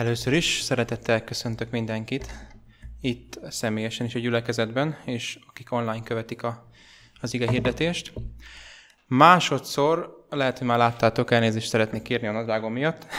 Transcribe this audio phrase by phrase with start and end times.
[0.00, 2.26] Először is szeretettel köszöntök mindenkit,
[3.00, 6.68] itt személyesen is a gyülekezetben, és akik online követik a,
[7.20, 8.12] az ige hirdetést.
[9.06, 13.06] Másodszor, lehet, hogy már láttátok, elnézést szeretnék kérni a nadrágom miatt.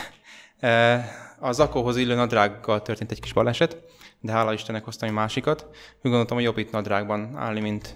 [0.59, 1.05] E,
[1.39, 3.77] a zakóhoz illő nadrággal történt egy kis baleset,
[4.19, 5.67] de hála Istennek hoztam egy másikat.
[5.71, 7.95] Úgy gondoltam, hogy jobb itt nadrágban állni, mint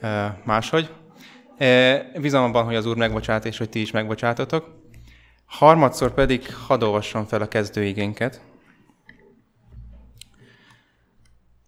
[0.00, 0.90] e, máshogy.
[1.58, 4.85] E, bízom abban, hogy az Úr megbocsát, és hogy ti is megbocsátotok.
[5.46, 8.40] Harmadszor pedig hadd olvassam fel a kezdőigénket.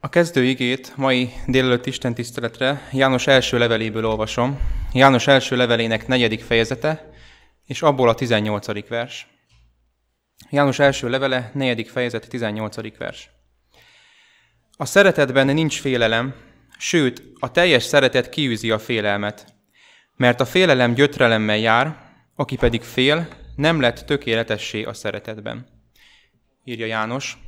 [0.01, 4.59] A kezdőigét mai délelőtt Isten tiszteletre János első leveléből olvasom.
[4.93, 7.11] János első levelének negyedik fejezete,
[7.67, 8.89] és abból a 18.
[8.89, 9.27] vers.
[10.51, 12.99] János első levele, negyedik fejezet, 18.
[12.99, 13.31] vers.
[14.77, 16.35] A szeretetben nincs félelem,
[16.79, 19.55] sőt, a teljes szeretet kiűzi a félelmet,
[20.17, 21.97] mert a félelem gyötrelemmel jár,
[22.35, 25.67] aki pedig fél, nem lett tökéletessé a szeretetben.
[26.65, 27.39] Írja János.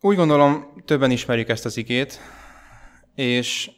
[0.00, 2.20] Úgy gondolom, többen ismerjük ezt az igét,
[3.14, 3.70] és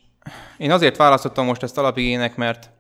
[0.58, 2.70] én azért választottam most ezt alapigének, mert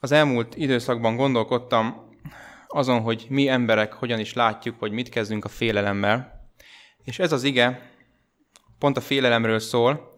[0.00, 2.16] az elmúlt időszakban gondolkodtam
[2.66, 6.48] azon, hogy mi emberek hogyan is látjuk, hogy mit kezdünk a félelemmel.
[7.04, 7.90] És ez az ige
[8.78, 10.14] pont a félelemről szól,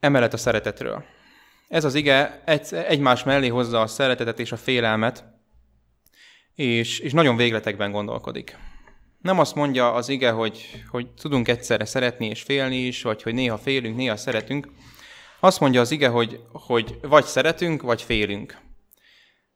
[0.00, 1.18] emellett a szeretetről.
[1.70, 5.24] Ez az ige egy, egymás mellé hozza a szeretetet és a félelmet,
[6.54, 8.58] és, és nagyon végletekben gondolkodik.
[9.20, 13.34] Nem azt mondja az ige, hogy, hogy tudunk egyszerre szeretni és félni is, vagy hogy
[13.34, 14.68] néha félünk, néha szeretünk.
[15.40, 18.58] Azt mondja az ige, hogy, hogy vagy szeretünk, vagy félünk.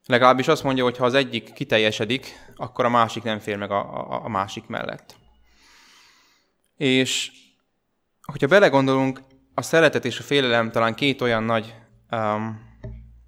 [0.06, 4.10] Legalábbis azt mondja, hogy ha az egyik kiteljesedik, akkor a másik nem fél meg a,
[4.10, 5.16] a, a másik mellett.
[6.76, 7.30] És
[8.22, 9.20] hogyha belegondolunk,
[9.54, 11.74] a szeretet és a félelem talán két olyan nagy
[12.14, 12.72] um,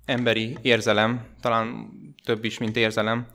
[0.05, 1.91] emberi érzelem, talán
[2.25, 3.27] több is, mint érzelem,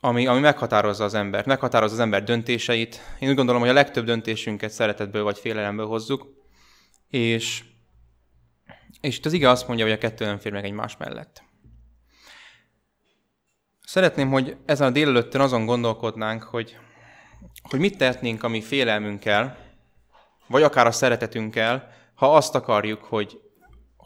[0.00, 3.00] ami, ami meghatározza az embert, meghatározza az ember döntéseit.
[3.18, 6.26] Én úgy gondolom, hogy a legtöbb döntésünket szeretetből vagy félelemből hozzuk,
[7.08, 7.64] és,
[9.00, 11.42] és itt az ige azt mondja, hogy a kettő nem fér meg egymás mellett.
[13.82, 16.76] Szeretném, hogy ezen a délelőttön azon gondolkodnánk, hogy,
[17.62, 19.58] hogy mit tehetnénk a mi félelmünkkel,
[20.46, 23.40] vagy akár a szeretetünkkel, ha azt akarjuk, hogy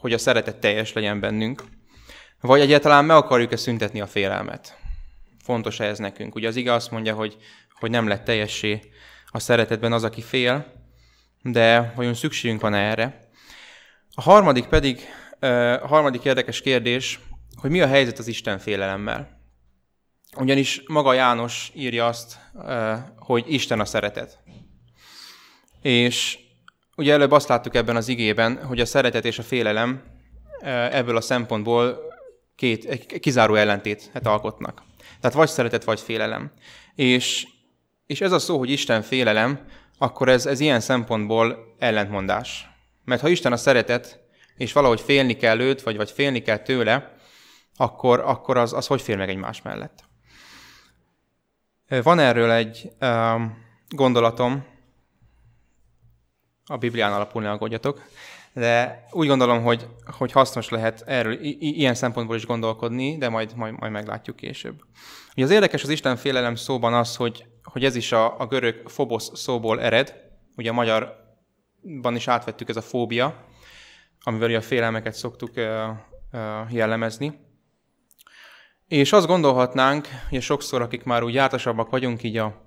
[0.03, 1.65] hogy a szeretet teljes legyen bennünk,
[2.41, 4.77] vagy egyáltalán meg akarjuk-e szüntetni a félelmet.
[5.45, 6.35] Fontos ez nekünk.
[6.35, 7.37] Ugye az ige azt mondja, hogy,
[7.79, 8.81] hogy nem lett teljessé
[9.27, 10.73] a szeretetben az, aki fél,
[11.43, 13.29] de vajon szükségünk van erre?
[14.15, 15.01] A harmadik pedig,
[15.81, 17.21] a harmadik érdekes kérdés,
[17.57, 19.41] hogy mi a helyzet az Isten félelemmel.
[20.37, 22.39] Ugyanis maga János írja azt,
[23.17, 24.39] hogy Isten a szeretet.
[25.83, 26.42] És
[26.97, 30.03] Ugye előbb azt láttuk ebben az igében, hogy a szeretet és a félelem
[30.91, 31.99] ebből a szempontból
[32.55, 34.83] két, egy kizáró ellentétet alkotnak.
[35.21, 36.53] Tehát vagy szeretet, vagy félelem.
[36.95, 37.47] És,
[38.07, 39.67] és ez a szó, hogy Isten félelem,
[39.99, 42.69] akkor ez, ez ilyen szempontból ellentmondás.
[43.05, 44.21] Mert ha Isten a szeretet,
[44.57, 47.15] és valahogy félni kell őt, vagy, vagy félni kell tőle,
[47.77, 50.05] akkor, akkor az, az hogy fél meg egymás mellett?
[52.03, 53.57] Van erről egy um,
[53.89, 54.72] gondolatom,
[56.73, 58.03] a Biblián alapul ne aggódjatok,
[58.55, 63.57] de úgy gondolom, hogy, hogy hasznos lehet erről i- ilyen szempontból is gondolkodni, de majd,
[63.57, 64.81] majd, majd meglátjuk később.
[65.37, 68.89] Ugye az érdekes az Isten félelem szóban az, hogy, hogy ez is a, a görög
[68.89, 70.15] fobosz szóból ered,
[70.57, 73.45] ugye a magyarban is átvettük ez a fóbia,
[74.21, 75.65] amivel a félelmeket szoktuk uh,
[76.33, 77.41] uh, jellemezni.
[78.89, 82.65] És azt gondolhatnánk, hogy sokszor, akik már úgy jártasabbak vagyunk így a,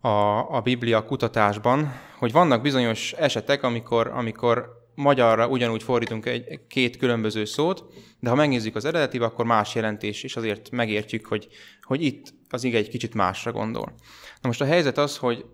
[0.00, 6.96] a, a Biblia kutatásban, hogy vannak bizonyos esetek, amikor, amikor magyarra ugyanúgy fordítunk egy, két
[6.96, 7.84] különböző szót,
[8.20, 11.48] de ha megnézzük az eredetibe, akkor más jelentés, és azért megértjük, hogy,
[11.82, 13.94] hogy itt az ige egy kicsit másra gondol.
[14.40, 15.44] Na most a helyzet az, hogy,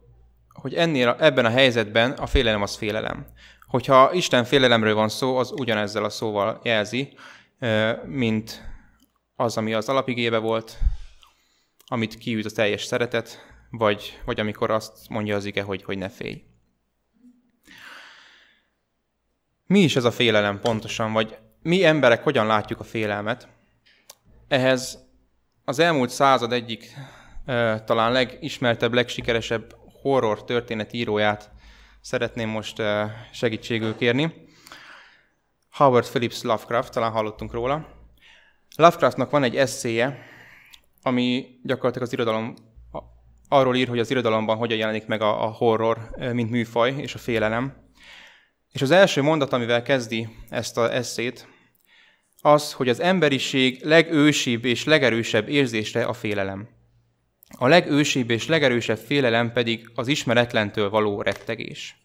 [0.53, 3.27] hogy ennél, ebben a helyzetben a félelem az félelem.
[3.67, 7.17] Hogyha Isten félelemről van szó, az ugyanezzel a szóval jelzi,
[8.05, 8.63] mint
[9.37, 10.78] az, ami az alapigébe volt,
[11.87, 16.09] amit kiüt a teljes szeretet, vagy, vagy amikor azt mondja az ige, hogy, hogy ne
[16.09, 16.45] félj.
[19.67, 23.49] Mi is ez a félelem pontosan, vagy mi emberek hogyan látjuk a félelmet?
[24.49, 24.99] Ehhez
[25.65, 26.95] az elmúlt század egyik
[27.84, 31.51] talán legismertebb, legsikeresebb horror történet íróját
[32.01, 32.83] szeretném most
[33.33, 34.45] segítségül kérni.
[35.71, 37.89] Howard Phillips Lovecraft, talán hallottunk róla.
[38.77, 40.19] Lovecraftnak van egy eszéje,
[41.03, 42.55] ami gyakorlatilag az irodalom
[43.48, 47.19] arról ír, hogy az irodalomban hogyan jelenik meg a, a horror, mint műfaj, és a
[47.19, 47.84] félelem.
[48.72, 51.48] És az első mondat, amivel kezdi ezt a eszét,
[52.41, 56.69] az, hogy az emberiség legősibb és legerősebb érzése a félelem.
[57.59, 61.97] A legősibb és legerősebb félelem pedig az ismeretlentől való rettegés.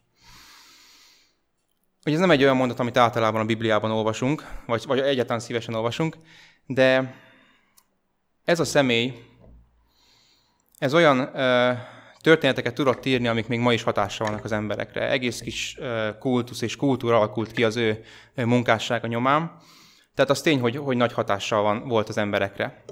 [2.05, 5.73] Ugye ez nem egy olyan mondat, amit általában a Bibliában olvasunk, vagy, vagy egyáltalán szívesen
[5.73, 6.17] olvasunk,
[6.65, 7.15] de
[8.45, 9.13] ez a személy,
[10.81, 11.71] ez olyan ö,
[12.21, 15.09] történeteket tudott írni, amik még ma is hatással vannak az emberekre.
[15.09, 18.03] Egész kis ö, kultusz és kultúra alakult ki az ő
[18.35, 19.57] munkássága nyomán.
[20.15, 22.83] Tehát az tény, hogy, hogy nagy hatással van, volt az emberekre.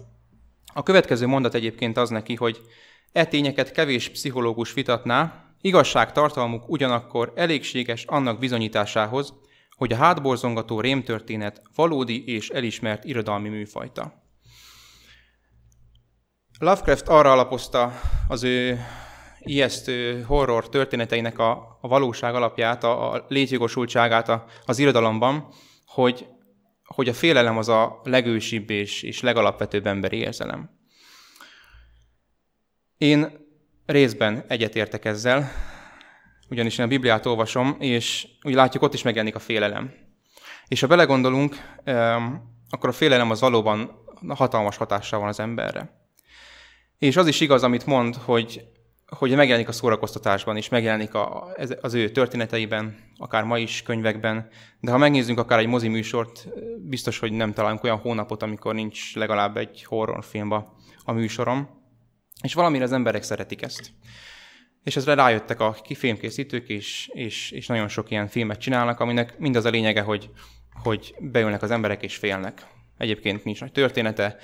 [0.73, 2.61] A következő mondat egyébként az neki, hogy
[3.11, 9.33] e tényeket kevés pszichológus vitatná, igazságtartalmuk ugyanakkor elégséges annak bizonyításához,
[9.75, 14.27] hogy a hátborzongató rémtörténet valódi és elismert irodalmi műfajta.
[16.61, 17.93] Lovecraft arra alapozta
[18.27, 18.79] az ő
[19.39, 25.47] ijesztő horror történeteinek a, a valóság alapját, a, a létjogosultságát a, az irodalomban,
[25.85, 26.27] hogy,
[26.83, 30.69] hogy a félelem az a legősibb és, és legalapvetőbb emberi érzelem.
[32.97, 33.47] Én
[33.85, 35.51] részben egyetértek ezzel,
[36.49, 39.93] ugyanis én a Bibliát olvasom, és úgy látjuk, ott is megjelenik a félelem.
[40.67, 41.55] És ha belegondolunk,
[42.69, 43.91] akkor a félelem az valóban
[44.27, 45.98] hatalmas hatással van az emberre.
[46.99, 48.61] És az is igaz, amit mond, hogy,
[49.07, 54.47] hogy megjelenik a szórakoztatásban is, megjelenik a, az ő történeteiben, akár ma is könyvekben,
[54.79, 56.47] de ha megnézzünk akár egy mozi műsort,
[56.77, 60.51] biztos, hogy nem találunk olyan hónapot, amikor nincs legalább egy horrorfilm
[61.03, 61.69] a műsorom.
[62.41, 63.91] És valamire az emberek szeretik ezt.
[64.83, 69.65] És ezre rájöttek a filmkészítők, és, és, és nagyon sok ilyen filmet csinálnak, aminek mindaz
[69.65, 70.29] a lényege, hogy,
[70.83, 72.67] hogy beülnek az emberek és félnek.
[72.97, 74.37] Egyébként nincs nagy története,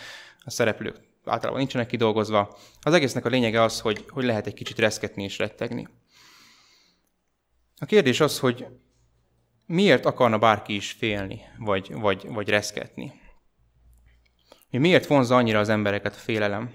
[0.45, 2.57] a szereplők általában nincsenek kidolgozva.
[2.81, 5.87] Az egésznek a lényege az, hogy, hogy lehet egy kicsit reszketni és rettegni.
[7.77, 8.65] A kérdés az, hogy
[9.65, 13.23] miért akarna bárki is félni, vagy, vagy, vagy reszketni?
[14.69, 16.73] Miért vonza annyira az embereket a félelem?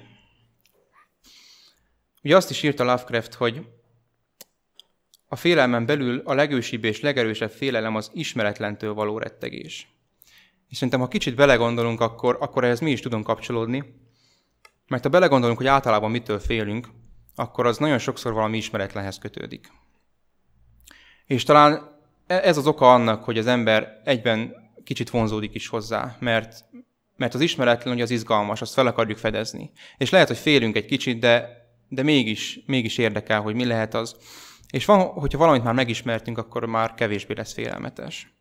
[2.23, 3.67] Ugye azt is írta Lovecraft, hogy
[5.29, 9.88] a félelmen belül a legősibb és legerősebb félelem az ismeretlentől való rettegés.
[10.69, 14.00] És szerintem, ha kicsit belegondolunk, akkor, akkor ehhez mi is tudunk kapcsolódni,
[14.91, 16.89] mert ha belegondolunk, hogy általában mitől félünk,
[17.35, 19.73] akkor az nagyon sokszor valami ismeretlenhez kötődik.
[21.27, 24.55] És talán e- ez az oka annak, hogy az ember egyben
[24.85, 26.65] kicsit vonzódik is hozzá, mert,
[27.17, 29.73] mert az ismeretlen, hogy az izgalmas, azt fel akarjuk fedezni.
[29.97, 31.61] És lehet, hogy félünk egy kicsit, de
[31.91, 34.17] de mégis, mégis érdekel, hogy mi lehet az.
[34.71, 38.35] És van, hogyha valamit már megismertünk, akkor már kevésbé lesz félelmetes.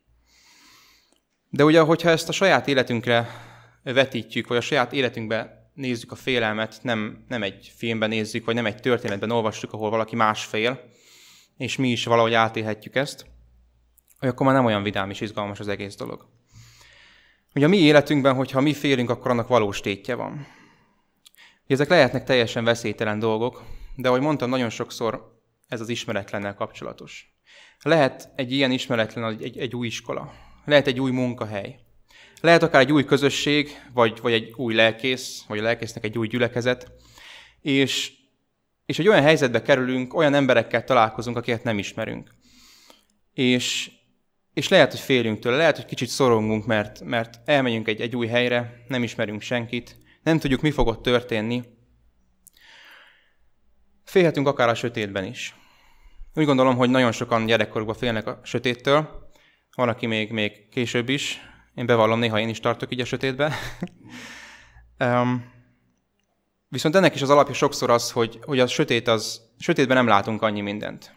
[1.48, 3.28] De ugye, hogyha ezt a saját életünkre
[3.82, 8.66] vetítjük, vagy a saját életünkbe nézzük a félelmet, nem, nem egy filmben nézzük, vagy nem
[8.66, 10.80] egy történetben olvassuk, ahol valaki más fél,
[11.56, 13.26] és mi is valahogy átélhetjük ezt,
[14.18, 16.28] hogy akkor már nem olyan vidám és izgalmas az egész dolog.
[17.54, 20.46] Ugye a mi életünkben, hogyha mi félünk, akkor annak valós tétje van.
[21.66, 23.62] Ezek lehetnek teljesen veszélytelen dolgok,
[23.96, 27.34] de ahogy mondtam, nagyon sokszor ez az ismeretlennel kapcsolatos.
[27.82, 30.32] Lehet egy ilyen ismeretlen egy, egy új iskola,
[30.64, 31.78] lehet egy új munkahely,
[32.40, 36.26] lehet akár egy új közösség, vagy, vagy egy új lelkész, vagy a lelkésznek egy új
[36.26, 36.92] gyülekezet,
[37.60, 38.12] és,
[38.86, 42.34] és egy olyan helyzetbe kerülünk, olyan emberekkel találkozunk, akiket nem ismerünk.
[43.32, 43.90] És,
[44.54, 48.26] és lehet, hogy félünk tőle, lehet, hogy kicsit szorongunk, mert, mert elmegyünk egy, egy új
[48.26, 51.62] helyre, nem ismerünk senkit, nem tudjuk, mi fog ott történni.
[54.04, 55.54] Félhetünk akár a sötétben is.
[56.34, 59.28] Úgy gondolom, hogy nagyon sokan gyerekkorukban félnek a sötéttől,
[59.74, 61.49] van, aki még, még később is.
[61.74, 63.54] Én bevallom, néha én is tartok így a sötétbe.
[65.04, 65.52] um,
[66.68, 70.42] viszont ennek is az alapja sokszor az, hogy, hogy a sötét az, sötétben nem látunk
[70.42, 71.14] annyi mindent.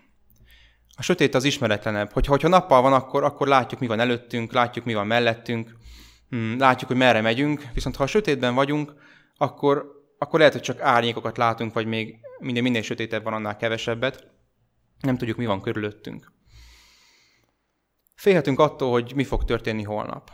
[0.95, 2.12] A sötét az ismeretlenebb.
[2.12, 5.81] Hogyha, hogyha nappal van, akkor, akkor látjuk, mi van előttünk, látjuk, mi van mellettünk,
[6.33, 8.93] Hmm, látjuk, hogy merre megyünk, viszont ha a sötétben vagyunk,
[9.38, 14.27] akkor, akkor lehet, hogy csak árnyékokat látunk, vagy még minden, minél sötétebb van, annál kevesebbet.
[15.00, 16.31] Nem tudjuk, mi van körülöttünk.
[18.15, 20.31] Félhetünk attól, hogy mi fog történni holnap.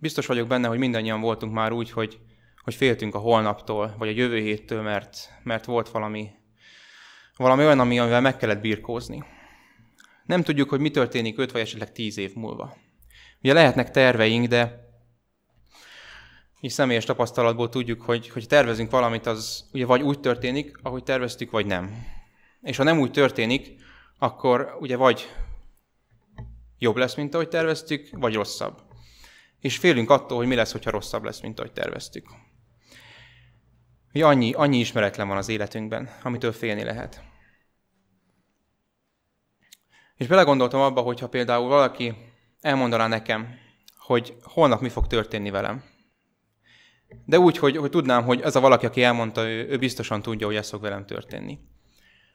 [0.00, 2.18] Biztos vagyok benne, hogy mindannyian voltunk már úgy, hogy,
[2.62, 6.30] hogy féltünk a holnaptól, vagy a jövő héttől, mert, mert volt valami,
[7.36, 9.24] valami olyan, ami, amivel meg kellett birkózni.
[10.24, 12.76] Nem tudjuk, hogy mi történik 5 vagy esetleg 10 év múlva.
[13.42, 14.88] Ugye lehetnek terveink, de
[16.60, 21.50] és személyes tapasztalatból tudjuk, hogy, hogy tervezünk valamit, az ugye vagy úgy történik, ahogy terveztük,
[21.50, 22.06] vagy nem.
[22.62, 23.74] És ha nem úgy történik,
[24.18, 25.28] akkor ugye vagy
[26.78, 28.89] jobb lesz, mint ahogy terveztük, vagy rosszabb.
[29.60, 32.26] És félünk attól, hogy mi lesz, hogyha rosszabb lesz, mint ahogy terveztük.
[34.14, 37.22] Ugye annyi, annyi ismeretlen van az életünkben, amitől félni lehet.
[40.16, 42.14] És belegondoltam abba, hogyha például valaki
[42.60, 43.58] elmondaná nekem,
[43.98, 45.84] hogy holnap mi fog történni velem.
[47.24, 50.46] De úgy, hogy, hogy tudnám, hogy ez a valaki, aki elmondta, ő, ő biztosan tudja,
[50.46, 51.58] hogy ez fog velem történni.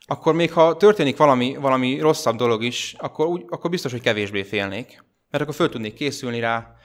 [0.06, 4.44] Akkor még ha történik valami, valami rosszabb dolog is, akkor, úgy, akkor biztos, hogy kevésbé
[4.44, 5.04] félnék.
[5.30, 6.76] Mert akkor föl tudnék készülni rá,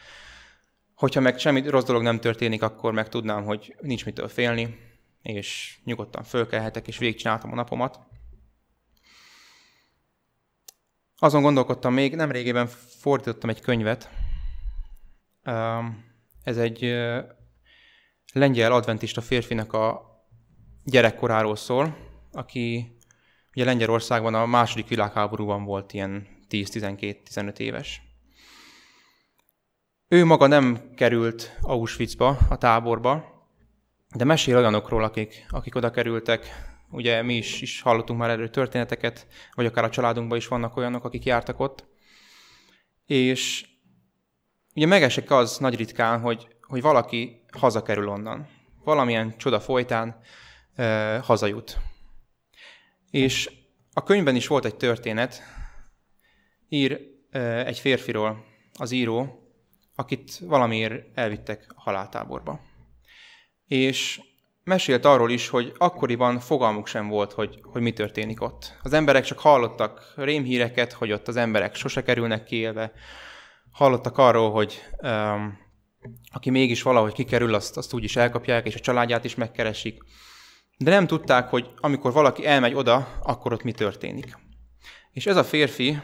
[1.01, 4.79] hogyha meg semmi rossz dolog nem történik, akkor meg tudnám, hogy nincs mitől félni,
[5.23, 8.01] és nyugodtan fölkelhetek, és végigcsináltam a napomat.
[11.17, 12.67] Azon gondolkodtam még, nem régében
[12.99, 14.11] fordítottam egy könyvet.
[16.43, 16.81] Ez egy
[18.33, 20.03] lengyel adventista férfinak a
[20.85, 21.97] gyerekkoráról szól,
[22.33, 22.97] aki
[23.55, 28.03] ugye Lengyelországban a második világháborúban volt ilyen 10-12-15 éves.
[30.13, 33.25] Ő maga nem került Auschwitzba, a táborba,
[34.15, 36.47] de mesél olyanokról, akik, akik oda kerültek.
[36.91, 41.05] Ugye mi is, is hallottunk már erről történeteket, vagy akár a családunkban is vannak olyanok,
[41.05, 41.85] akik jártak ott.
[43.07, 43.67] És
[44.75, 48.49] ugye megesek az nagy ritkán, hogy, hogy valaki hazakerül onnan.
[48.85, 50.21] Valamilyen csoda folytán
[50.75, 51.79] e, hazajut.
[53.11, 53.51] És
[53.93, 55.43] a könyvben is volt egy történet,
[56.69, 57.01] ír
[57.31, 58.45] e, egy férfiról
[58.79, 59.40] az író,
[60.01, 62.61] akit valamiért elvittek haláltáborba.
[63.67, 64.21] És
[64.65, 68.79] mesélt arról is, hogy akkoriban fogalmuk sem volt, hogy, hogy mi történik ott.
[68.83, 72.93] Az emberek csak hallottak rémhíreket, hogy ott az emberek sose kerülnek kiélve.
[73.71, 75.59] Hallottak arról, hogy um,
[76.33, 80.03] aki mégis valahogy kikerül, azt, azt úgy is elkapják, és a családját is megkeresik.
[80.77, 84.39] De nem tudták, hogy amikor valaki elmegy oda, akkor ott mi történik.
[85.13, 85.99] És ez a férfi,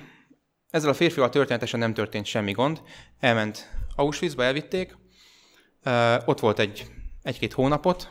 [0.70, 2.82] ezzel a férfival történetesen nem történt semmi gond.
[3.20, 4.96] Elment Auschwitzba, elvitték,
[6.24, 6.86] ott volt egy,
[7.22, 8.10] egy-két hónapot,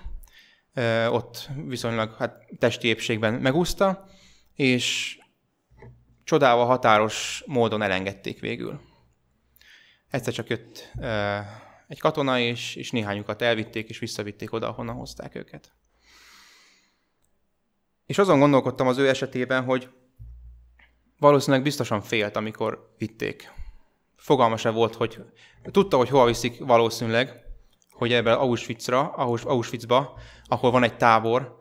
[1.09, 4.09] ott viszonylag hát, testi épségben megúszta,
[4.53, 5.17] és
[6.23, 8.81] csodával határos módon elengedték végül.
[10.09, 10.91] Egyszer csak jött
[11.87, 15.71] egy katona, és, és néhányukat elvitték, és visszavitték oda, ahonnan hozták őket.
[18.05, 19.89] És azon gondolkodtam az ő esetében, hogy
[21.19, 23.51] valószínűleg biztosan félt, amikor vitték.
[24.15, 25.21] Fogalma sem volt, hogy
[25.71, 27.43] tudta, hogy hova viszik valószínűleg,
[27.91, 29.09] hogy ebben Auschwitzra,
[29.43, 31.59] Auschwitzba, ahol van egy tábor,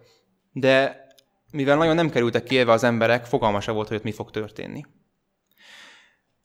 [0.52, 1.06] de
[1.50, 4.84] mivel nagyon nem kerültek kiélve az emberek, fogalma sem volt, hogy ott mi fog történni.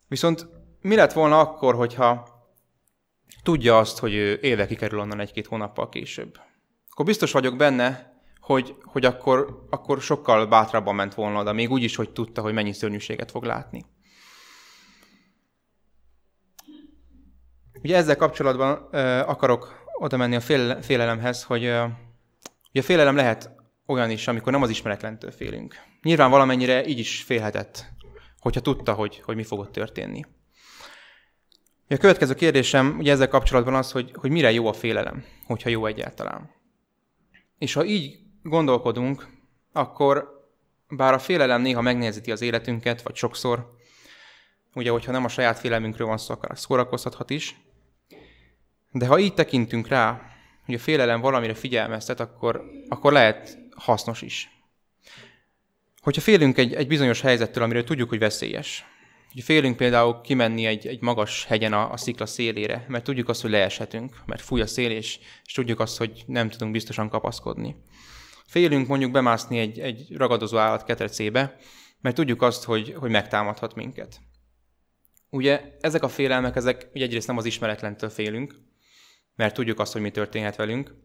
[0.08, 0.48] Viszont
[0.82, 2.28] mi lett volna akkor, hogyha
[3.44, 6.40] tudja azt, hogy ő élve kikerül onnan egy-két hónappal később?
[6.90, 8.09] Akkor biztos vagyok benne,
[8.54, 12.54] hogy, hogy akkor, akkor sokkal bátrabban ment volna oda, még úgy is, hogy tudta, hogy
[12.54, 13.86] mennyi szörnyűséget fog látni.
[17.84, 21.90] Ugye ezzel kapcsolatban uh, akarok oda menni a fél, félelemhez, hogy uh,
[22.70, 23.52] ugye a félelem lehet
[23.86, 25.76] olyan is, amikor nem az ismeretlentől félünk.
[26.02, 27.86] Nyilván valamennyire így is félhetett,
[28.40, 30.26] hogyha tudta, hogy, hogy mi fogott történni.
[31.90, 35.86] A következő kérdésem ugye ezzel kapcsolatban az, hogy, hogy mire jó a félelem, hogyha jó
[35.86, 36.50] egyáltalán.
[37.58, 39.28] És ha így gondolkodunk,
[39.72, 40.48] akkor
[40.90, 43.78] bár a félelem néha megnézíti az életünket, vagy sokszor,
[44.74, 47.56] ugye, hogyha nem a saját félelmünkről van szó, akkor szórakoztathat is,
[48.92, 50.22] de ha így tekintünk rá,
[50.66, 54.50] hogy a félelem valamire figyelmeztet, akkor, akkor lehet hasznos is.
[56.02, 58.86] Hogyha félünk egy, egy bizonyos helyzettől, amiről tudjuk, hogy veszélyes,
[59.34, 63.42] hogy félünk például kimenni egy, egy magas hegyen a, a szikla szélére, mert tudjuk azt,
[63.42, 67.76] hogy leeshetünk, mert fúj a szél, és, és tudjuk azt, hogy nem tudunk biztosan kapaszkodni.
[68.50, 71.56] Félünk mondjuk bemászni egy, egy ragadozó állat ketrecébe,
[72.02, 74.20] mert tudjuk azt, hogy, hogy megtámadhat minket.
[75.30, 78.56] Ugye ezek a félelmek, ezek ugye egyrészt nem az ismeretlentől félünk,
[79.36, 80.96] mert tudjuk azt, hogy mi történhet velünk,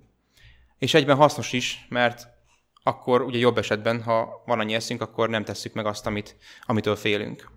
[0.79, 2.27] és egyben hasznos is, mert
[2.83, 6.97] akkor ugye jobb esetben, ha van annyi eszünk, akkor nem tesszük meg azt, amit, amitől
[6.97, 7.51] félünk.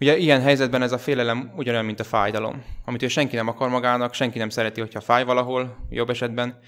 [0.00, 3.68] Ugye ilyen helyzetben ez a félelem ugyanolyan, mint a fájdalom, amit ő senki nem akar
[3.68, 6.58] magának, senki nem szereti, hogyha fáj valahol, jobb esetben,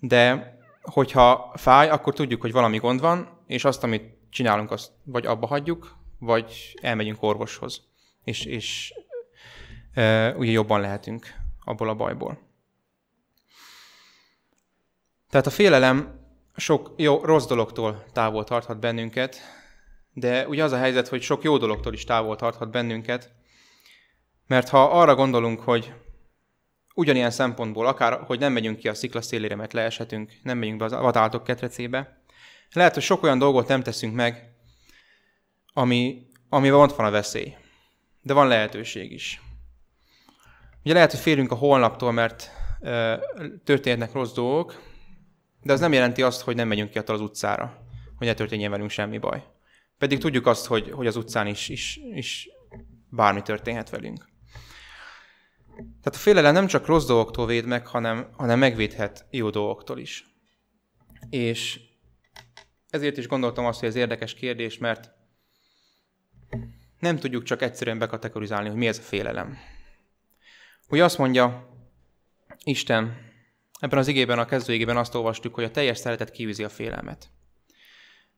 [0.00, 0.52] de
[0.84, 5.46] hogyha fáj, akkor tudjuk, hogy valami gond van, és azt, amit csinálunk, azt vagy abba
[5.46, 7.82] hagyjuk, vagy elmegyünk orvoshoz,
[8.24, 8.94] és, és
[9.92, 11.26] e, ugye jobban lehetünk
[11.64, 12.38] abból a bajból.
[15.30, 16.20] Tehát a félelem
[16.56, 19.36] sok jó, rossz dologtól távol tarthat bennünket,
[20.12, 23.32] de ugye az a helyzet, hogy sok jó dologtól is távol tarthat bennünket,
[24.46, 25.92] mert ha arra gondolunk, hogy
[26.94, 30.84] ugyanilyen szempontból, akár hogy nem megyünk ki a szikla szélére, mert leeshetünk, nem megyünk be
[30.84, 32.22] az vadáltok ketrecébe,
[32.72, 34.54] lehet, hogy sok olyan dolgot nem teszünk meg,
[35.72, 37.54] ami, amivel ott van a veszély.
[38.22, 39.42] De van lehetőség is.
[40.84, 43.20] Ugye lehet, hogy félünk a holnaptól, mert e,
[43.64, 44.82] történhetnek rossz dolgok,
[45.62, 47.86] de az nem jelenti azt, hogy nem megyünk ki attól az utcára,
[48.16, 49.42] hogy ne történjen velünk semmi baj.
[49.98, 52.48] Pedig tudjuk azt, hogy, hogy az utcán is, is, is
[53.08, 54.28] bármi történhet velünk.
[55.76, 60.26] Tehát a félelem nem csak rossz dolgoktól véd meg, hanem, hanem megvédhet jó dolgoktól is.
[61.30, 61.80] És
[62.90, 65.10] ezért is gondoltam azt, hogy ez érdekes kérdés, mert
[66.98, 69.56] nem tudjuk csak egyszerűen bekategorizálni, hogy mi ez a félelem.
[70.86, 71.68] Hogy azt mondja
[72.64, 73.16] Isten,
[73.80, 77.28] ebben az igében, a kezdőigében azt olvastuk, hogy a teljes szeretet kivízi a félelmet.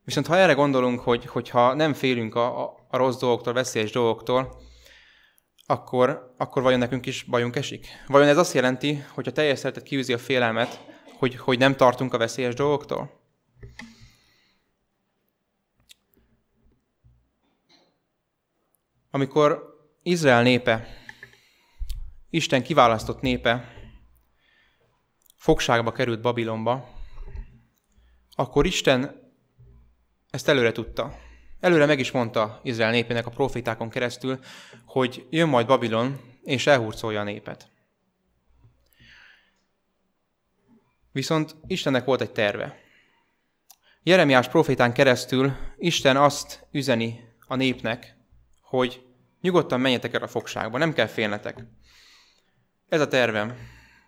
[0.05, 4.61] Viszont ha erre gondolunk, hogy, hogyha nem félünk a, a, a rossz dolgoktól, veszélyes dolgoktól,
[5.67, 7.87] akkor, akkor vajon nekünk is bajunk esik?
[8.07, 10.85] Vajon ez azt jelenti, hogy a teljes szeretet kiűzi a félelmet,
[11.19, 13.25] hogy, hogy nem tartunk a veszélyes dolgoktól?
[19.11, 20.89] Amikor Izrael népe,
[22.31, 23.73] Isten kiválasztott népe
[25.37, 26.89] fogságba került Babilonba,
[28.35, 29.25] akkor Isten
[30.31, 31.26] ezt előre tudta.
[31.61, 34.39] Előre meg is mondta Izrael népének a profitákon keresztül,
[34.85, 37.71] hogy jön majd Babilon, és elhurcolja a népet.
[41.13, 42.79] Viszont Istennek volt egy terve.
[44.03, 48.17] Jeremiás profétán keresztül Isten azt üzeni a népnek,
[48.61, 49.05] hogy
[49.41, 51.65] nyugodtan menjetek el a fogságba, nem kell félnetek.
[52.89, 53.57] Ez a tervem.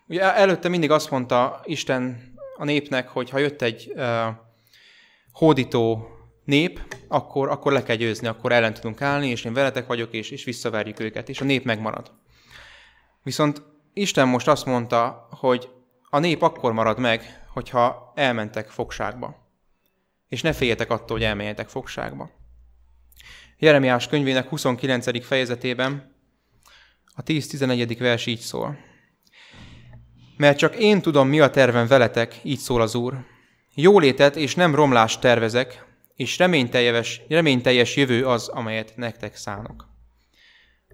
[0.07, 4.27] Ugye előtte mindig azt mondta Isten a népnek, hogy ha jött egy uh,
[5.31, 6.07] hódító
[6.49, 10.29] nép, akkor, akkor le kell győzni, akkor ellen tudunk állni, és én veletek vagyok, és,
[10.29, 12.11] és visszaverjük őket, és a nép megmarad.
[13.23, 13.61] Viszont
[13.93, 15.69] Isten most azt mondta, hogy
[16.09, 19.47] a nép akkor marad meg, hogyha elmentek fogságba.
[20.27, 22.29] És ne féljetek attól, hogy elmenjetek fogságba.
[23.57, 25.25] Jeremiás könyvének 29.
[25.25, 26.15] fejezetében
[27.15, 27.95] a 10-11.
[27.99, 28.77] vers így szól.
[30.37, 33.25] Mert csak én tudom, mi a tervem veletek, így szól az Úr.
[33.73, 35.88] Jólétet és nem romlást tervezek,
[36.19, 39.87] és reményteljes, reményteljes jövő az, amelyet nektek szánok.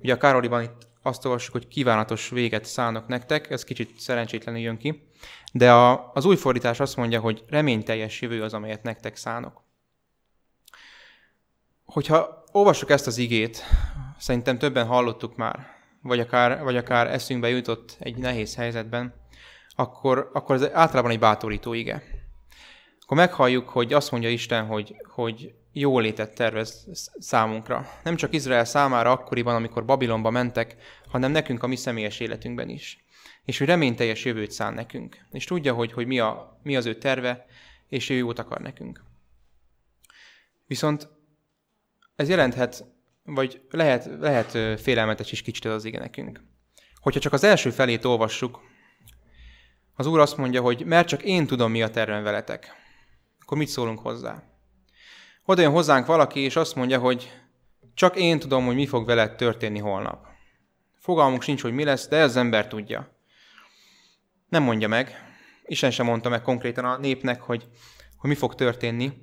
[0.01, 4.77] Ugye a Károliban itt azt olvassuk, hogy kívánatos véget szánok nektek, ez kicsit szerencsétlenül jön
[4.77, 5.09] ki,
[5.53, 9.63] de a, az új fordítás azt mondja, hogy reményteljes jövő az, amelyet nektek szánok.
[11.85, 13.63] Hogyha olvassuk ezt az igét,
[14.17, 15.67] szerintem többen hallottuk már,
[16.01, 19.13] vagy akár, vagy akár eszünkbe jutott egy nehéz helyzetben,
[19.75, 22.14] akkor, akkor ez általában egy bátorító ige
[23.05, 26.87] akkor meghalljuk, hogy azt mondja Isten, hogy, hogy jó létet tervez
[27.19, 27.87] számunkra.
[28.03, 30.75] Nem csak Izrael számára akkoriban, amikor Babilonba mentek,
[31.07, 33.05] hanem nekünk a mi személyes életünkben is.
[33.43, 35.17] És hogy reményteljes jövőt szán nekünk.
[35.31, 37.45] És tudja, hogy, hogy mi, a, mi az ő terve,
[37.87, 39.03] és ő jót akar nekünk.
[40.67, 41.09] Viszont
[42.15, 42.85] ez jelenthet,
[43.23, 46.43] vagy lehet, lehet félelmetes is kicsit az ige nekünk.
[46.95, 48.59] Hogyha csak az első felét olvassuk,
[49.95, 52.83] az Úr azt mondja, hogy mert csak én tudom, mi a tervem veletek
[53.45, 54.43] akkor mit szólunk hozzá?
[55.45, 57.31] Oda jön hozzánk valaki, és azt mondja, hogy
[57.93, 60.27] csak én tudom, hogy mi fog veled történni holnap.
[60.99, 63.17] Fogalmunk sincs, hogy mi lesz, de ez ember tudja.
[64.49, 65.35] Nem mondja meg.
[65.65, 67.67] Isten sem mondta meg konkrétan a népnek, hogy,
[68.17, 69.13] hogy mi fog történni,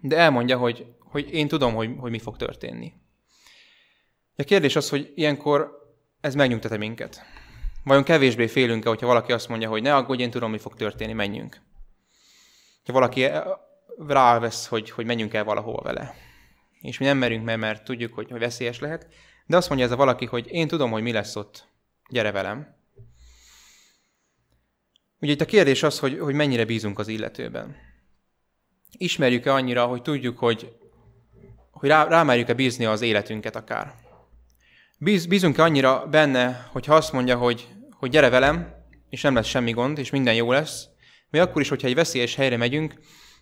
[0.00, 2.92] de elmondja, hogy, hogy én tudom, hogy, hogy mi fog történni.
[4.36, 5.70] A kérdés az, hogy ilyenkor
[6.20, 7.22] ez megnyugtat-e minket?
[7.84, 11.12] Vajon kevésbé félünk-e, hogyha valaki azt mondja, hogy ne aggódj, én tudom, mi fog történni,
[11.12, 11.60] menjünk
[12.84, 13.42] ha valaki eh,
[14.08, 16.14] rávesz, hogy, hogy menjünk el valahova vele.
[16.80, 19.06] És mi nem merünk meg, mert tudjuk, hogy, hogy veszélyes lehet.
[19.46, 21.68] De azt mondja ez a valaki, hogy én tudom, hogy mi lesz ott.
[22.08, 22.76] Gyere velem.
[25.20, 27.76] Ugye itt a kérdés az, hogy, hogy mennyire bízunk az illetőben.
[28.96, 30.72] Ismerjük-e annyira, hogy tudjuk, hogy,
[31.70, 33.94] hogy rá, rámerjük-e bízni az életünket akár.
[34.98, 38.74] Bíz, bízunk-e annyira benne, hogy ha azt mondja, hogy, hogy gyere velem,
[39.08, 40.88] és nem lesz semmi gond, és minden jó lesz,
[41.32, 42.94] mi akkor is, hogyha egy veszélyes helyre megyünk,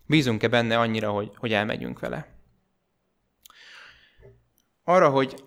[0.06, 2.28] bízunk-e benne annyira, hogy, hogy elmegyünk vele.
[4.84, 5.44] Arra, hogy,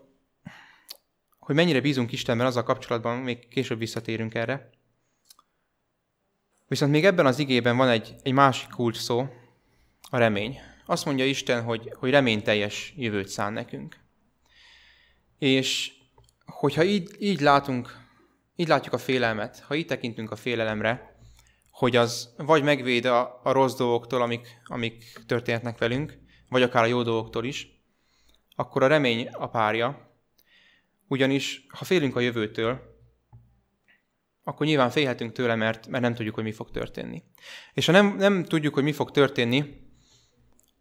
[1.40, 4.70] hogy mennyire bízunk Istenben, azzal kapcsolatban még később visszatérünk erre.
[6.68, 9.28] Viszont még ebben az igében van egy, egy másik kulcs szó,
[10.10, 10.60] a remény.
[10.86, 14.00] Azt mondja Isten, hogy, hogy reményteljes jövőt szán nekünk.
[15.38, 15.92] És
[16.46, 17.98] hogyha így, így látunk,
[18.56, 21.13] így látjuk a félelmet, ha így tekintünk a félelemre,
[21.84, 26.18] hogy az vagy megvéd a, a rossz dolgoktól, amik, amik történhetnek velünk,
[26.50, 27.68] vagy akár a jó dolgoktól is,
[28.56, 30.18] akkor a remény a párja.
[31.08, 32.82] Ugyanis, ha félünk a jövőtől,
[34.44, 37.24] akkor nyilván félhetünk tőle, mert, mert nem tudjuk, hogy mi fog történni.
[37.74, 39.66] És ha nem, nem tudjuk, hogy mi fog történni,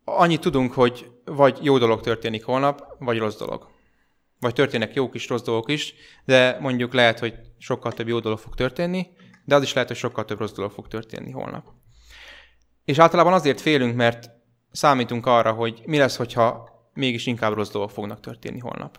[0.05, 3.71] annyit tudunk, hogy vagy jó dolog történik holnap, vagy rossz dolog.
[4.41, 8.39] Vagy történnek jó kis rossz dolgok is, de mondjuk lehet, hogy sokkal több jó dolog
[8.39, 9.07] fog történni,
[9.45, 11.73] de az is lehet, hogy sokkal több rossz dolog fog történni holnap.
[12.85, 14.31] És általában azért félünk, mert
[14.71, 18.99] számítunk arra, hogy mi lesz, hogyha mégis inkább rossz dolgok fognak történni holnap.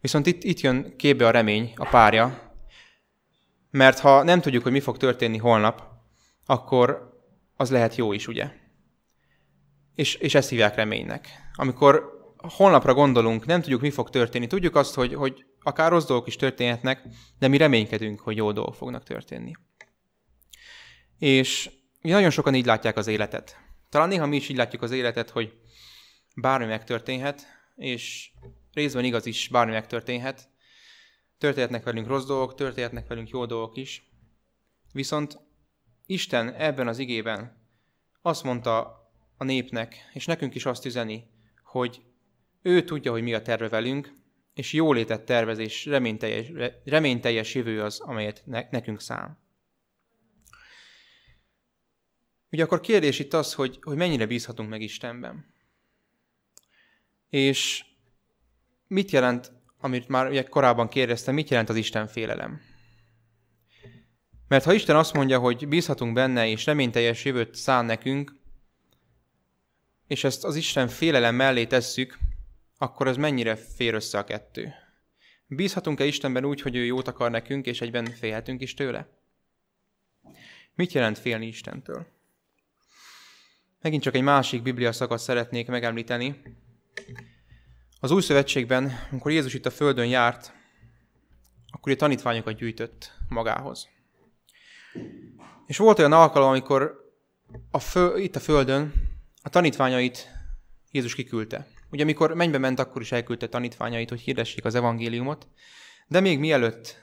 [0.00, 2.46] Viszont itt, itt jön képbe a remény, a párja,
[3.70, 5.82] Mert ha nem tudjuk, hogy mi fog történni holnap,
[6.46, 7.16] akkor
[7.56, 8.50] az lehet jó is, ugye?
[9.94, 11.28] És, és ezt hívják reménynek.
[11.54, 14.46] Amikor holnapra gondolunk, nem tudjuk, mi fog történni.
[14.46, 17.02] Tudjuk azt, hogy, hogy akár rossz dolgok is történhetnek,
[17.38, 19.52] de mi reménykedünk, hogy jó dolgok fognak történni.
[21.18, 23.56] És nagyon sokan így látják az életet.
[23.88, 25.52] Talán néha mi is így látjuk az életet, hogy
[26.34, 28.30] bármi megtörténhet, és
[28.72, 30.48] részben igaz is, bármi megtörténhet.
[31.38, 34.10] Történhetnek velünk rossz dolgok, történhetnek velünk jó dolgok is.
[34.92, 35.38] Viszont
[36.06, 37.66] Isten ebben az igében
[38.22, 38.78] azt mondta
[39.36, 41.30] a népnek, és nekünk is azt üzeni,
[41.62, 42.02] hogy
[42.62, 44.16] ő tudja, hogy mi a terve velünk,
[44.58, 49.38] és jólétet tervez, és reményteljes, reményteljes jövő az, amelyet nekünk szám.
[52.50, 55.54] Ugye akkor kérdés itt az, hogy, hogy mennyire bízhatunk meg Istenben.
[57.28, 57.84] És
[58.86, 62.60] mit jelent, amit már ugye korábban kérdeztem, mit jelent az Isten félelem?
[64.48, 68.34] Mert ha Isten azt mondja, hogy bízhatunk benne, és reményteljes jövőt szán nekünk,
[70.06, 72.18] és ezt az Isten félelem mellé tesszük,
[72.78, 74.72] akkor ez mennyire fér össze a kettő?
[75.46, 79.08] Bízhatunk-e Istenben úgy, hogy ő jót akar nekünk, és egyben félhetünk is tőle?
[80.74, 82.06] Mit jelent félni Istentől?
[83.80, 86.42] Megint csak egy másik biblia szakasz szeretnék megemlíteni.
[88.00, 90.52] Az új szövetségben, amikor Jézus itt a földön járt,
[91.70, 93.88] akkor a tanítványokat gyűjtött magához.
[95.66, 97.12] És volt olyan alkalom, amikor
[97.70, 98.92] a föl, itt a földön
[99.42, 100.28] a tanítványait
[100.90, 101.66] Jézus kiküldte.
[101.90, 105.48] Ugye amikor mennybe ment, akkor is elküldte tanítványait, hogy hirdessék az evangéliumot,
[106.06, 106.96] de még mielőtt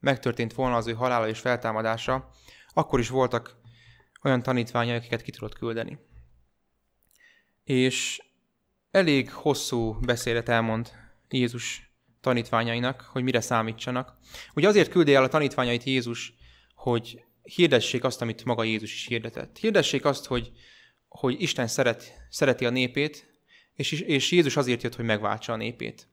[0.00, 2.30] megtörtént volna az ő halála és feltámadása,
[2.74, 3.56] akkor is voltak
[4.22, 5.98] olyan tanítványai, akiket ki tudott küldeni.
[7.64, 8.22] És
[8.90, 10.90] elég hosszú beszédet elmond
[11.28, 14.16] Jézus tanítványainak, hogy mire számítsanak.
[14.54, 16.34] Ugye azért küldi el a tanítványait Jézus,
[16.74, 19.58] hogy hirdessék azt, amit maga Jézus is hirdetett.
[19.58, 20.52] Hirdessék azt, hogy,
[21.08, 23.27] hogy Isten szeret, szereti a népét,
[23.78, 26.08] és, és Jézus azért jött, hogy megváltsa a népét.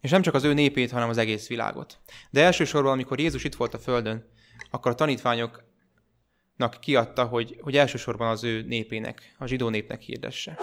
[0.00, 2.00] És nem csak az ő népét, hanem az egész világot.
[2.30, 4.30] De elsősorban, amikor Jézus itt volt a Földön,
[4.70, 10.58] akkor a tanítványoknak kiadta, hogy, hogy elsősorban az ő népének, a zsidó népnek hirdesse.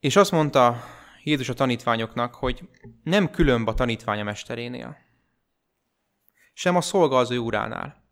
[0.00, 0.84] És azt mondta
[1.22, 2.68] Jézus a tanítványoknak, hogy
[3.02, 4.96] nem különb a tanítványa mesterénél,
[6.52, 8.04] sem a szolga az ő uránál.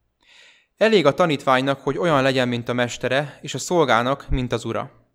[0.76, 5.05] Elég a tanítványnak, hogy olyan legyen, mint a mestere, és a szolgának, mint az ura.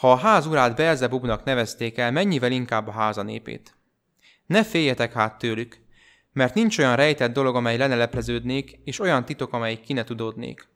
[0.00, 3.76] Ha a ház urát Belzebubnak nevezték el, mennyivel inkább a háza népét.
[4.46, 5.78] Ne féljetek hát tőlük,
[6.32, 10.68] mert nincs olyan rejtett dolog, amely lenelepleződnék, és olyan titok, amely ki ne tudódnék.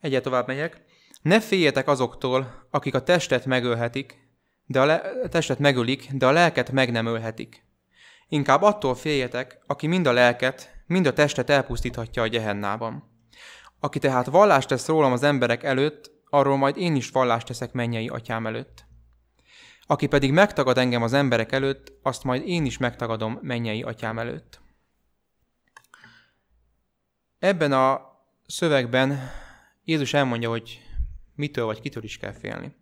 [0.00, 0.84] Egyet tovább megyek.
[1.22, 4.18] Ne féljetek azoktól, akik a testet megölhetik,
[4.66, 7.66] de a, le- a testet megölik, de a lelket meg nem ölhetik.
[8.28, 13.04] Inkább attól féljetek, aki mind a lelket, mind a testet elpusztíthatja a gyehennában.
[13.80, 18.08] Aki tehát vallást tesz rólam az emberek előtt, arról majd én is vallást teszek mennyei
[18.08, 18.84] atyám előtt.
[19.86, 24.60] Aki pedig megtagad engem az emberek előtt, azt majd én is megtagadom mennyei atyám előtt.
[27.38, 28.00] Ebben a
[28.46, 29.30] szövegben
[29.84, 30.82] Jézus elmondja, hogy
[31.34, 32.74] mitől vagy kitől is kell félni.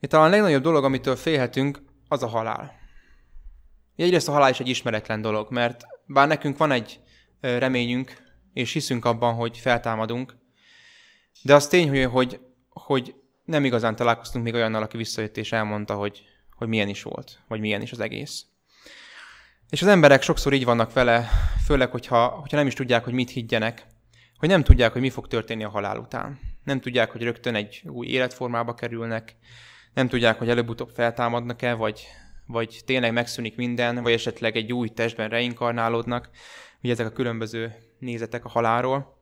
[0.00, 2.72] Talán a legnagyobb dolog, amitől félhetünk, az a halál.
[3.96, 7.00] Egyrészt a halál is egy ismeretlen dolog, mert bár nekünk van egy
[7.40, 10.37] reményünk, és hiszünk abban, hogy feltámadunk,
[11.42, 15.94] de az tény, hogy, hogy, hogy nem igazán találkoztunk még olyannal, aki visszajött és elmondta,
[15.94, 16.22] hogy,
[16.56, 18.44] hogy milyen is volt, vagy milyen is az egész.
[19.70, 21.28] És az emberek sokszor így vannak vele,
[21.64, 23.86] főleg, hogyha, hogyha nem is tudják, hogy mit higgyenek,
[24.38, 26.38] hogy nem tudják, hogy mi fog történni a halál után.
[26.64, 29.36] Nem tudják, hogy rögtön egy új életformába kerülnek,
[29.94, 32.06] nem tudják, hogy előbb-utóbb feltámadnak-e, vagy,
[32.46, 36.30] vagy tényleg megszűnik minden, vagy esetleg egy új testben reinkarnálódnak.
[36.82, 39.17] Ugye ezek a különböző nézetek a halálról.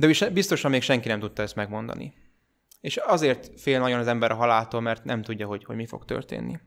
[0.00, 2.14] De biztosan még senki nem tudta ezt megmondani.
[2.80, 6.04] És azért fél nagyon az ember a haláltól, mert nem tudja, hogy, hogy mi fog
[6.04, 6.60] történni.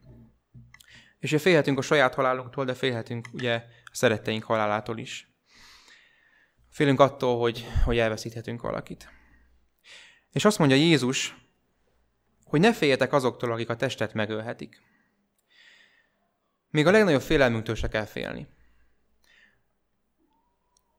[1.20, 5.28] És ugye félhetünk a saját halálunktól, de félhetünk ugye a szeretteink halálától is.
[6.70, 9.10] Félünk attól, hogy, hogy elveszíthetünk valakit.
[10.32, 11.38] És azt mondja Jézus,
[12.46, 14.82] hogy ne féljetek azoktól, akik a testet megölhetik.
[16.70, 18.48] Még a legnagyobb félelmünktől se kell félni.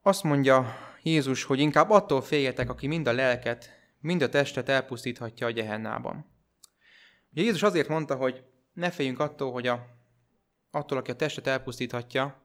[0.03, 5.47] Azt mondja Jézus, hogy inkább attól féljetek, aki mind a lelket, mind a testet elpusztíthatja
[5.47, 6.27] a gyehennában.
[7.33, 9.87] Ugye Jézus azért mondta, hogy ne féljünk attól, hogy a,
[10.71, 12.43] attól, aki a testet elpusztíthatja,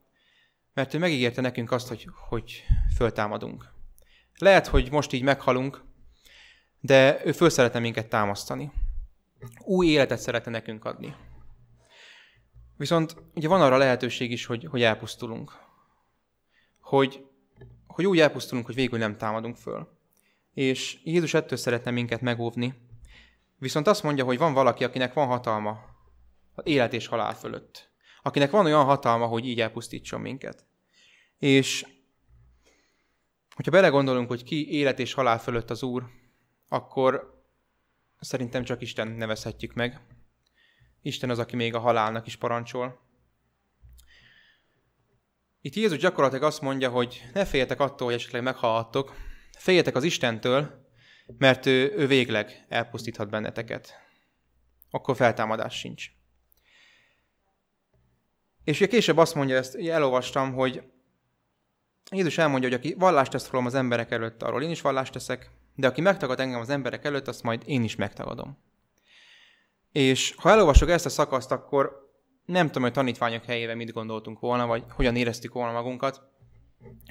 [0.73, 2.63] mert ő megígérte nekünk azt, hogy, hogy
[2.95, 3.71] föltámadunk.
[4.37, 5.83] Lehet, hogy most így meghalunk,
[6.79, 8.71] de ő föl szeretne minket támasztani.
[9.59, 11.15] Új életet szeretne nekünk adni.
[12.77, 15.51] Viszont ugye van arra lehetőség is, hogy, hogy elpusztulunk.
[16.79, 17.28] Hogy,
[17.93, 19.97] hogy úgy elpusztulunk, hogy végül nem támadunk föl.
[20.53, 22.73] És Jézus ettől szeretne minket megóvni.
[23.57, 25.79] Viszont azt mondja, hogy van valaki, akinek van hatalma
[26.63, 27.91] élet és halál fölött.
[28.21, 30.65] Akinek van olyan hatalma, hogy így elpusztítson minket.
[31.37, 31.85] És
[33.55, 36.03] hogyha belegondolunk, hogy ki élet és halál fölött az Úr,
[36.67, 37.43] akkor
[38.19, 40.01] szerintem csak Isten nevezhetjük meg.
[41.01, 42.99] Isten az, aki még a halálnak is parancsol.
[45.61, 49.13] Itt Jézus gyakorlatilag azt mondja, hogy ne féljetek attól, hogy esetleg meghalhattok,
[49.57, 50.87] féljetek az Istentől,
[51.37, 53.93] mert ő, ő végleg elpusztíthat benneteket.
[54.89, 56.05] Akkor feltámadás sincs.
[58.63, 60.83] És ugye később azt mondja, ezt elolvastam, hogy
[62.11, 65.51] Jézus elmondja, hogy aki vallást tesz rólam az emberek előtt, arról én is vallást teszek,
[65.75, 68.57] de aki megtagad engem az emberek előtt, azt majd én is megtagadom.
[69.91, 72.08] És ha elolvasok ezt a szakaszt, akkor
[72.49, 76.21] nem tudom, hogy tanítványok helyébe mit gondoltunk volna, vagy hogyan éreztük volna magunkat,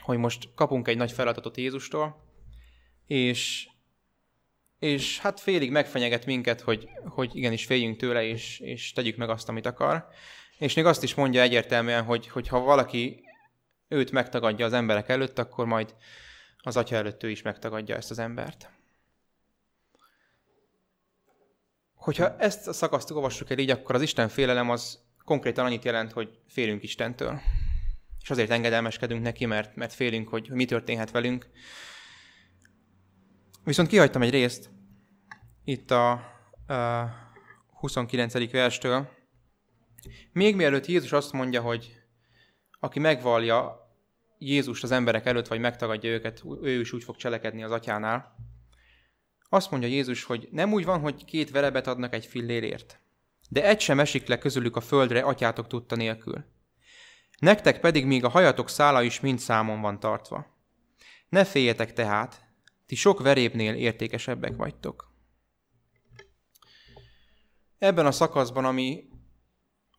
[0.00, 2.24] hogy most kapunk egy nagy feladatot Jézustól,
[3.06, 3.68] és,
[4.78, 9.48] és hát félig megfenyeget minket, hogy, hogy igenis féljünk tőle, és, és tegyük meg azt,
[9.48, 10.06] amit akar.
[10.58, 13.24] És még azt is mondja egyértelműen, hogy, hogy ha valaki
[13.88, 15.94] őt megtagadja az emberek előtt, akkor majd
[16.58, 18.70] az atya előtt ő is megtagadja ezt az embert.
[21.94, 26.12] Hogyha ezt a szakaszt olvassuk el így, akkor az Isten félelem az konkrétan annyit jelent,
[26.12, 27.40] hogy félünk Istentől.
[28.22, 31.50] És azért engedelmeskedünk neki, mert, mert félünk, hogy, mi történhet velünk.
[33.64, 34.70] Viszont kihagytam egy részt
[35.64, 37.10] itt a, a
[37.72, 38.50] 29.
[38.50, 39.08] verstől.
[40.32, 42.02] Még mielőtt Jézus azt mondja, hogy
[42.80, 43.88] aki megvalja
[44.38, 48.34] Jézust az emberek előtt, vagy megtagadja őket, ő is úgy fog cselekedni az atyánál.
[49.48, 53.00] Azt mondja Jézus, hogy nem úgy van, hogy két verebet adnak egy fillérért,
[53.48, 56.44] de egy sem esik le közülük a földre atyátok tudta nélkül.
[57.38, 60.46] Nektek pedig még a hajatok szála is mind számon van tartva.
[61.28, 62.46] Ne féljetek tehát,
[62.86, 65.12] ti sok verébnél értékesebbek vagytok.
[67.78, 69.08] Ebben a szakaszban, ami,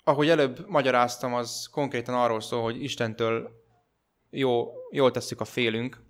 [0.03, 3.51] ahogy előbb magyaráztam, az konkrétan arról szól, hogy Istentől
[4.29, 6.01] jó, jól tesszük a félünk.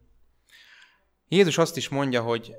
[1.28, 2.56] Jézus azt is mondja, hogy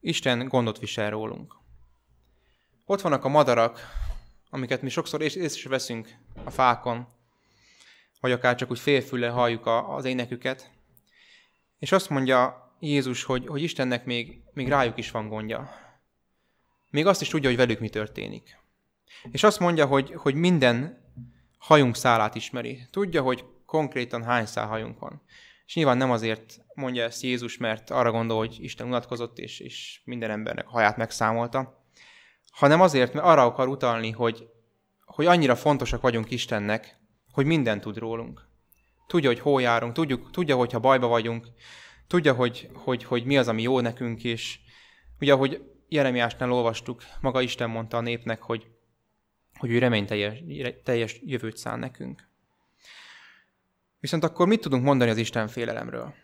[0.00, 1.59] Isten gondot visel rólunk.
[2.90, 3.80] Ott vannak a madarak,
[4.48, 6.08] amiket mi sokszor észre veszünk
[6.44, 7.06] a fákon,
[8.20, 10.70] vagy akár csak úgy félfülle halljuk az éneküket.
[11.78, 15.70] És azt mondja Jézus, hogy, hogy Istennek még, még rájuk is van gondja.
[16.90, 18.58] Még azt is tudja, hogy velük mi történik.
[19.30, 21.04] És azt mondja, hogy, hogy minden
[21.58, 22.86] hajunk szálát ismeri.
[22.90, 25.22] Tudja, hogy konkrétan hány szál hajunk van.
[25.66, 30.00] És nyilván nem azért mondja ezt Jézus, mert arra gondol, hogy Isten unatkozott, és, és
[30.04, 31.79] minden embernek a haját megszámolta,
[32.50, 34.48] hanem azért, mert arra akar utalni, hogy,
[35.04, 36.98] hogy annyira fontosak vagyunk Istennek,
[37.32, 38.48] hogy minden tud rólunk.
[39.06, 41.48] Tudja, hogy hol járunk, tudjuk, tudja, hogyha bajba vagyunk,
[42.06, 44.58] tudja, hogy, hogy, hogy mi az, ami jó nekünk, és
[45.20, 48.66] ugye, ahogy Jeremiásnál olvastuk, maga Isten mondta a népnek, hogy,
[49.58, 50.42] hogy ő reményteljes
[50.84, 52.28] teljes jövőt szán nekünk.
[53.98, 56.14] Viszont akkor mit tudunk mondani az Isten félelemről?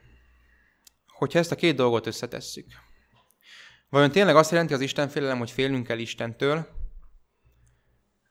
[1.07, 2.67] Hogyha ezt a két dolgot összetesszük.
[3.89, 6.67] Vajon tényleg azt jelenti az Isten félelem, hogy félnünk kell Istentől,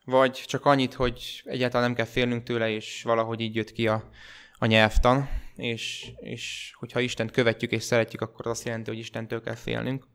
[0.05, 4.09] vagy csak annyit, hogy egyáltalán nem kell félnünk tőle, és valahogy így jött ki a,
[4.53, 9.41] a nyelvtan, és, és hogyha Istent követjük és szeretjük, akkor az azt jelenti, hogy Istentől
[9.41, 10.07] kell félnünk.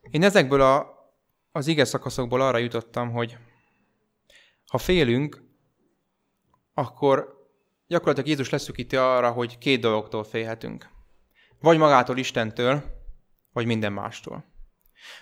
[0.00, 0.86] Én ezekből a,
[1.52, 3.36] az ige szakaszokból arra jutottam, hogy
[4.66, 5.42] ha félünk,
[6.74, 7.42] akkor
[7.86, 10.88] gyakorlatilag Jézus leszűkíti arra, hogy két dologtól félhetünk.
[11.60, 12.93] Vagy magától Istentől,
[13.54, 14.44] vagy minden mástól.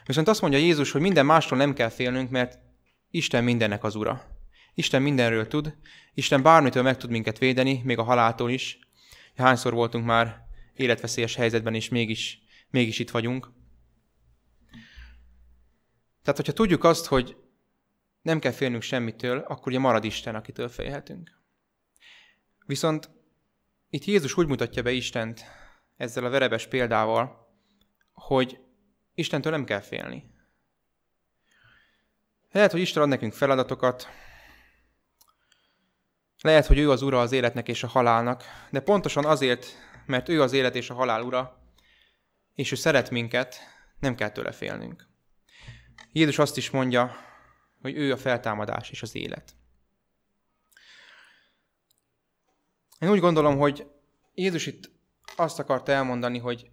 [0.04, 2.58] Viszont azt mondja Jézus, hogy minden mástól nem kell félnünk, mert
[3.10, 4.24] Isten mindennek az ura.
[4.74, 5.76] Isten mindenről tud,
[6.14, 8.78] Isten bármitől meg tud minket védeni, még a haláltól is.
[9.36, 13.50] Hányszor voltunk már életveszélyes helyzetben, és mégis, mégis itt vagyunk.
[16.22, 17.36] Tehát, hogyha tudjuk azt, hogy
[18.22, 21.40] nem kell félnünk semmitől, akkor ugye marad Isten, akitől félhetünk.
[22.66, 23.10] Viszont
[23.90, 25.44] itt Jézus úgy mutatja be Istent
[25.96, 27.41] ezzel a verebes példával,
[28.12, 28.60] hogy
[29.14, 30.30] Istentől nem kell félni.
[32.50, 34.08] Lehet, hogy Isten ad nekünk feladatokat,
[36.40, 39.66] lehet, hogy ő az ura az életnek és a halálnak, de pontosan azért,
[40.06, 41.62] mert ő az élet és a halál ura,
[42.54, 43.56] és ő szeret minket,
[43.98, 45.08] nem kell tőle félnünk.
[46.12, 47.16] Jézus azt is mondja,
[47.80, 49.54] hogy ő a feltámadás és az élet.
[52.98, 53.86] Én úgy gondolom, hogy
[54.34, 54.90] Jézus itt
[55.36, 56.70] azt akarta elmondani, hogy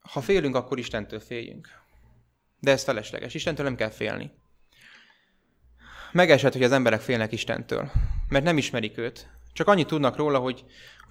[0.00, 1.68] ha félünk, akkor Istentől féljünk.
[2.60, 3.34] De ez felesleges.
[3.34, 4.30] Istentől nem kell félni.
[6.12, 7.90] megesett, hogy az emberek félnek Istentől,
[8.28, 9.30] mert nem ismerik őt.
[9.52, 10.64] Csak annyit tudnak róla, hogy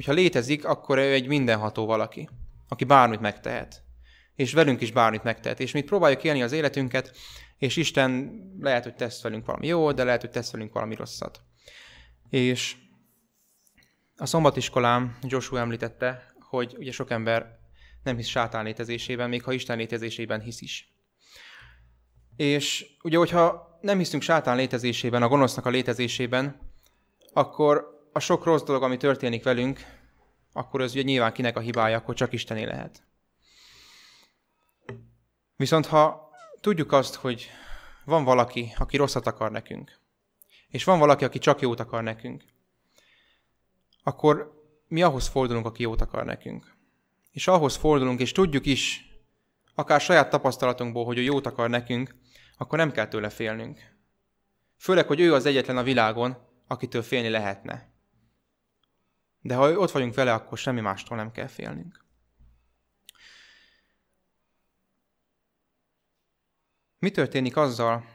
[0.05, 2.29] ha létezik, akkor ő egy mindenható valaki,
[2.67, 3.83] aki bármit megtehet.
[4.35, 5.59] És velünk is bármit megtehet.
[5.59, 7.17] És mi próbáljuk élni az életünket,
[7.57, 11.41] és Isten lehet, hogy tesz velünk valami jó, de lehet, hogy tesz velünk valami rosszat.
[12.29, 12.75] És
[14.15, 17.58] a szombatiskolám Joshua említette, hogy ugye sok ember
[18.03, 20.93] nem hisz sátán létezésében, még ha Isten létezésében hisz is.
[22.35, 26.73] És ugye, hogyha nem hiszünk sátán létezésében, a gonosznak a létezésében,
[27.33, 29.85] akkor a sok rossz dolog, ami történik velünk,
[30.53, 33.03] akkor az ugye nyilván kinek a hibája, akkor csak Istené lehet.
[35.55, 36.29] Viszont ha
[36.61, 37.49] tudjuk azt, hogy
[38.05, 39.99] van valaki, aki rosszat akar nekünk,
[40.67, 42.43] és van valaki, aki csak jót akar nekünk,
[44.03, 46.77] akkor mi ahhoz fordulunk, aki jót akar nekünk.
[47.31, 49.09] És ahhoz fordulunk, és tudjuk is,
[49.75, 52.15] akár saját tapasztalatunkból, hogy ő jót akar nekünk,
[52.57, 53.79] akkor nem kell tőle félnünk.
[54.77, 56.37] Főleg, hogy ő az egyetlen a világon,
[56.67, 57.93] akitől félni lehetne.
[59.41, 62.05] De ha ott vagyunk vele, akkor semmi mástól nem kell félnünk.
[66.99, 68.05] Mi történik azzal,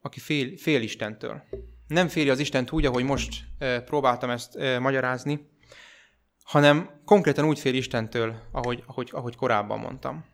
[0.00, 1.42] aki fél, fél Istentől?
[1.86, 5.48] Nem féli az Istent úgy, ahogy most e, próbáltam ezt e, magyarázni,
[6.44, 10.24] hanem konkrétan úgy fél Istentől, ahogy, ahogy, ahogy korábban mondtam.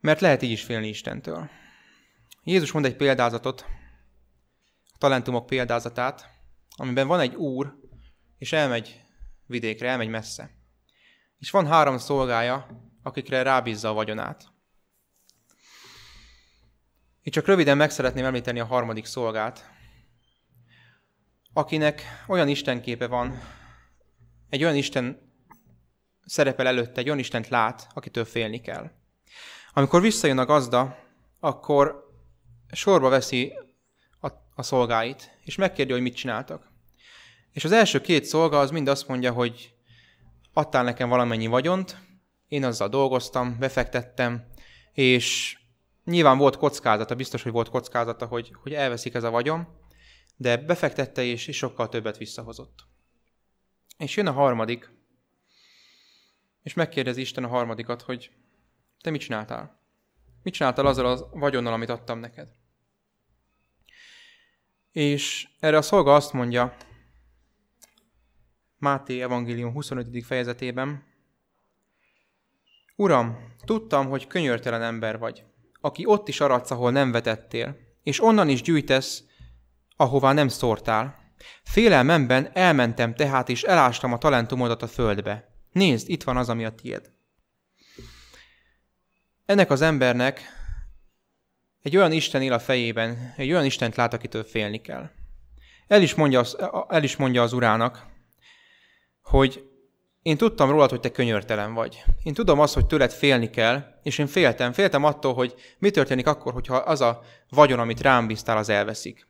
[0.00, 1.50] Mert lehet így is félni Istentől.
[2.44, 3.66] Jézus mond egy példázatot,
[4.84, 6.30] a talentumok példázatát,
[6.76, 7.76] amiben van egy úr,
[8.38, 9.02] és elmegy
[9.46, 10.50] vidékre, elmegy messze.
[11.38, 12.66] És van három szolgája,
[13.02, 14.44] akikre rábízza a vagyonát.
[17.22, 19.70] Itt csak röviden meg szeretném említeni a harmadik szolgát,
[21.52, 23.40] akinek olyan istenképe van,
[24.48, 25.32] egy olyan Isten
[26.24, 28.90] szerepel előtte, egy olyan Istent lát, akitől félni kell.
[29.72, 30.98] Amikor visszajön a gazda,
[31.40, 32.12] akkor
[32.72, 33.52] sorba veszi
[34.20, 36.70] a, a szolgáit, és megkérdi, hogy mit csináltak.
[37.52, 39.74] És az első két szolga az mind azt mondja, hogy
[40.52, 41.96] adtál nekem valamennyi vagyont,
[42.48, 44.46] én azzal dolgoztam, befektettem,
[44.92, 45.58] és
[46.04, 49.68] nyilván volt kockázata, biztos, hogy volt kockázata, hogy, hogy elveszik ez a vagyon,
[50.36, 52.87] de befektette és, és sokkal többet visszahozott.
[53.98, 54.90] És jön a harmadik,
[56.62, 58.30] és megkérdezi Isten a harmadikat, hogy
[59.00, 59.80] te mit csináltál?
[60.42, 62.48] Mit csináltál azzal a vagyonnal, amit adtam neked?
[64.92, 66.76] És erre a szolga azt mondja,
[68.78, 70.24] Máté evangélium 25.
[70.24, 71.06] fejezetében,
[72.96, 75.44] Uram, tudtam, hogy könyörtelen ember vagy,
[75.80, 79.24] aki ott is aradsz, ahol nem vetettél, és onnan is gyűjtesz,
[79.96, 81.17] ahová nem szórtál.
[81.62, 85.48] Félelmemben elmentem tehát, és elástam a talentumodat a földbe.
[85.72, 87.10] Nézd, itt van az, ami a tied.
[89.46, 90.40] Ennek az embernek
[91.82, 95.10] egy olyan Isten él a fejében, egy olyan Istent lát, akitől félni kell.
[95.86, 96.42] El is mondja,
[96.88, 98.06] el is mondja az urának,
[99.22, 99.68] hogy
[100.22, 102.04] én tudtam rólad, hogy te könyörtelen vagy.
[102.22, 104.72] Én tudom azt, hogy tőled félni kell, és én féltem.
[104.72, 109.27] Féltem attól, hogy mi történik akkor, hogyha az a vagyon, amit rám bíztál, az elveszik.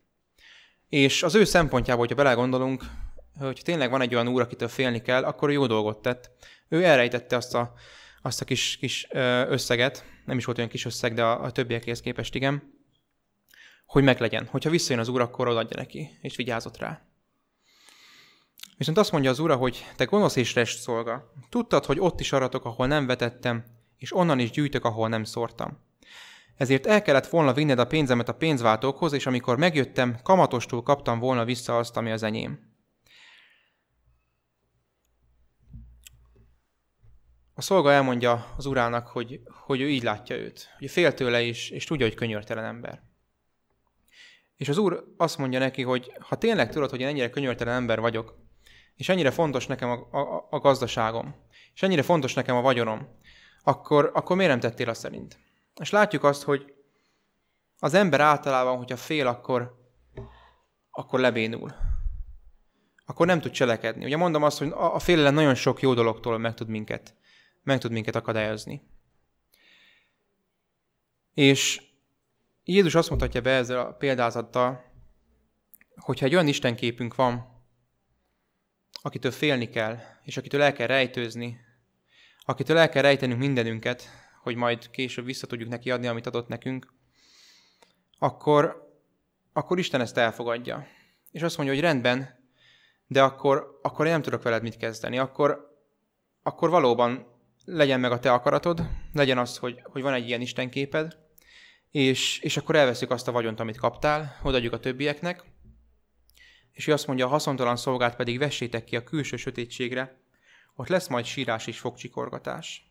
[0.89, 2.85] És az ő szempontjából, hogyha belegondolunk,
[3.39, 6.31] hogy tényleg van egy olyan úr, akitől félni kell, akkor jó dolgot tett.
[6.69, 7.73] Ő elrejtette azt a,
[8.23, 9.07] azt a kis, kis
[9.49, 12.77] összeget, nem is volt olyan kis összeg, de a, a többiekhez képest igen,
[13.87, 14.47] hogy meglegyen.
[14.47, 17.03] Hogyha visszajön az úr, akkor odaadja neki, és vigyázott rá.
[18.77, 21.33] Viszont azt mondja az ura, hogy te gonosz és rest szolga.
[21.49, 23.65] Tudtad, hogy ott is aratok, ahol nem vetettem,
[23.97, 25.87] és onnan is gyűjtök, ahol nem szórtam.
[26.59, 31.45] Ezért el kellett volna vinned a pénzemet a pénzváltókhoz, és amikor megjöttem, kamatostól kaptam volna
[31.45, 32.77] vissza azt, ami az enyém.
[37.55, 41.71] A szolga elmondja az urának, hogy, hogy ő így látja őt, hogy fél tőle is,
[41.71, 43.03] és tudja, hogy könyörtelen ember.
[44.57, 48.01] És az úr azt mondja neki, hogy ha tényleg tudod, hogy én ennyire könyörtelen ember
[48.01, 48.39] vagyok,
[48.95, 51.35] és ennyire fontos nekem a, a, a gazdaságom,
[51.75, 53.09] és ennyire fontos nekem a vagyonom,
[53.63, 55.39] akkor, akkor miért nem tettél azt szerint?
[55.79, 56.75] És látjuk azt, hogy
[57.79, 59.91] az ember általában, hogyha fél, akkor,
[60.91, 61.75] akkor lebénul.
[63.07, 64.05] Akkor nem tud cselekedni.
[64.05, 67.15] Ugye mondom azt, hogy a félelem nagyon sok jó dologtól meg tud minket,
[67.63, 68.83] meg tud minket akadályozni.
[71.35, 71.83] És
[72.65, 74.85] Jézus azt mutatja be ezzel a példázattal,
[75.97, 77.57] hogyha egy olyan istenképünk van,
[79.03, 81.61] akitől félni kell, és akitől el kell rejtőzni,
[82.41, 86.93] akitől el kell rejtenünk mindenünket, hogy majd később vissza tudjuk neki adni, amit adott nekünk,
[88.19, 88.91] akkor,
[89.53, 90.87] akkor Isten ezt elfogadja.
[91.31, 92.51] És azt mondja, hogy rendben,
[93.07, 95.19] de akkor, akkor én nem tudok veled mit kezdeni.
[95.19, 95.79] Akkor,
[96.43, 97.27] akkor valóban
[97.65, 98.83] legyen meg a te akaratod,
[99.13, 101.17] legyen az, hogy, hogy van egy ilyen Isten képed,
[101.91, 105.45] és, és akkor elveszük azt a vagyont, amit kaptál, odaadjuk a többieknek,
[106.73, 110.21] és ő azt mondja, a haszontalan szolgát pedig vessétek ki a külső sötétségre,
[110.75, 112.88] ott lesz majd sírás és fogcsikorgatás.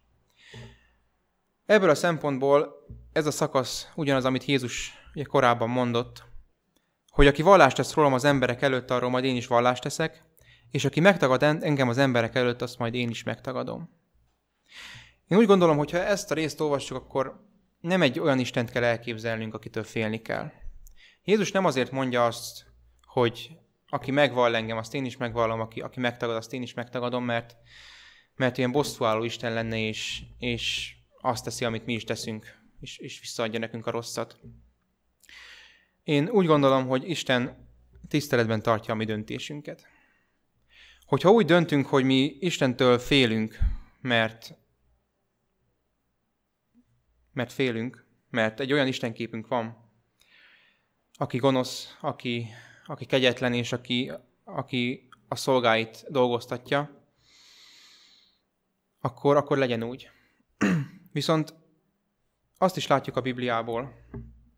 [1.67, 4.93] Ebből a szempontból ez a szakasz ugyanaz, amit Jézus
[5.23, 6.23] korábban mondott,
[7.09, 10.23] hogy aki vallást tesz rólam az emberek előtt, arról majd én is vallást teszek,
[10.71, 13.89] és aki megtagad engem az emberek előtt, azt majd én is megtagadom.
[15.27, 17.45] Én úgy gondolom, hogy ha ezt a részt olvassuk, akkor
[17.79, 20.51] nem egy olyan Istent kell elképzelnünk, akitől félni kell.
[21.23, 22.65] Jézus nem azért mondja azt,
[23.05, 23.49] hogy
[23.87, 27.55] aki megvall engem, azt én is megvallom, aki, aki megtagad, azt én is megtagadom, mert,
[28.35, 33.19] mert ilyen bosszúálló Isten lenne, és, és azt teszi, amit mi is teszünk, és, és
[33.19, 34.39] visszaadja nekünk a rosszat.
[36.03, 37.67] Én úgy gondolom, hogy Isten
[38.07, 39.87] tiszteletben tartja a mi döntésünket.
[41.05, 43.57] Hogyha úgy döntünk, hogy mi Istentől félünk,
[44.01, 44.55] mert,
[47.33, 49.91] mert félünk, mert egy olyan Istenképünk van,
[51.13, 52.47] aki gonosz, aki,
[52.85, 54.11] aki kegyetlen, és aki,
[54.43, 57.05] aki a szolgáit dolgoztatja,
[58.99, 60.09] akkor, akkor legyen úgy.
[61.17, 61.53] Viszont
[62.57, 63.93] azt is látjuk a Bibliából,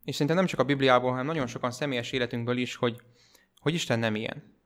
[0.04, 3.00] és szerintem nem csak a Bibliából, hanem nagyon sokan személyes életünkből is, hogy,
[3.60, 4.56] hogy Isten nem ilyen.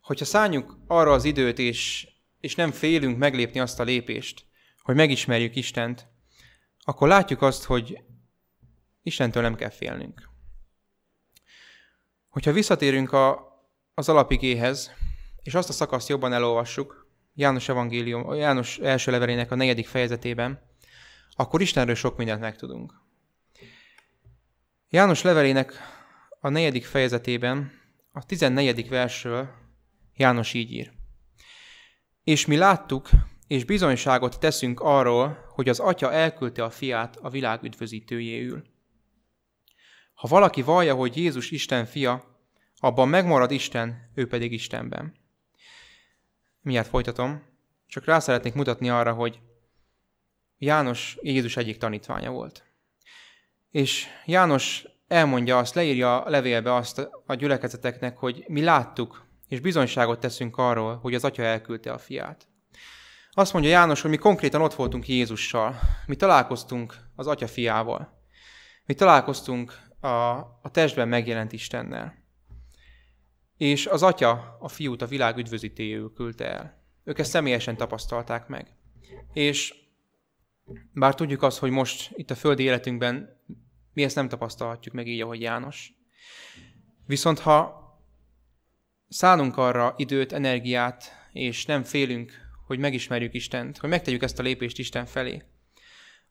[0.00, 2.08] Hogyha szálljuk arra az időt, és,
[2.40, 4.44] és nem félünk meglépni azt a lépést,
[4.82, 6.08] hogy megismerjük Istent,
[6.78, 7.98] akkor látjuk azt, hogy
[9.02, 10.28] Istentől nem kell félnünk.
[12.28, 13.52] Hogyha visszatérünk a,
[13.94, 14.90] az alapigéhez,
[15.42, 20.72] és azt a szakaszt jobban elolvassuk, János evangélium, János első levelének a negyedik fejezetében,
[21.36, 23.02] akkor Istenről sok mindent megtudunk.
[24.88, 25.72] János levelének
[26.40, 27.72] a negyedik fejezetében,
[28.12, 29.48] a tizennegyedik versről
[30.16, 30.92] János így ír.
[32.24, 33.08] És mi láttuk,
[33.46, 38.64] és bizonyságot teszünk arról, hogy az Atya elküldte a fiát a világ üdvözítőjéül.
[40.14, 42.24] Ha valaki vallja, hogy Jézus Isten fia,
[42.76, 45.14] abban megmarad Isten, ő pedig Istenben.
[46.60, 47.42] Miért folytatom?
[47.86, 49.40] Csak rá szeretnék mutatni arra, hogy
[50.64, 52.64] János Jézus egyik tanítványa volt.
[53.70, 60.20] És János elmondja azt, leírja a levélbe azt a gyülekezeteknek, hogy mi láttuk, és bizonyságot
[60.20, 62.46] teszünk arról, hogy az Atya elküldte a fiát.
[63.30, 65.80] Azt mondja János, hogy mi konkrétan ott voltunk Jézussal.
[66.06, 68.22] Mi találkoztunk az Atya fiával.
[68.86, 70.08] Mi találkoztunk a,
[70.62, 72.14] a testben megjelent Istennel.
[73.56, 76.82] És az Atya a fiút a világ üdvözítéjéül küldte el.
[77.04, 78.76] Ők ezt személyesen tapasztalták meg.
[79.32, 79.83] És
[80.92, 83.40] bár tudjuk azt, hogy most itt a földi életünkben
[83.92, 85.92] mi ezt nem tapasztalhatjuk meg így, ahogy János.
[87.06, 87.82] Viszont ha
[89.08, 92.32] szállunk arra időt, energiát, és nem félünk,
[92.66, 95.42] hogy megismerjük Istent, hogy megtegyük ezt a lépést Isten felé,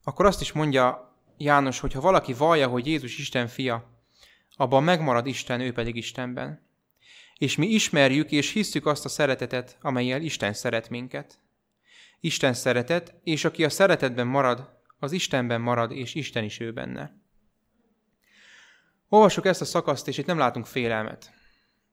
[0.03, 3.93] akkor azt is mondja János, hogy ha valaki vallja, hogy Jézus Isten fia,
[4.55, 6.61] abban megmarad Isten, ő pedig Istenben.
[7.38, 11.39] És mi ismerjük és hisszük azt a szeretetet, amelyel Isten szeret minket.
[12.24, 14.69] Isten szeretet, és aki a szeretetben marad,
[14.99, 17.17] az Istenben marad, és Isten is ő benne.
[19.09, 21.34] Olvassuk ezt a szakaszt, és itt nem látunk félelmet.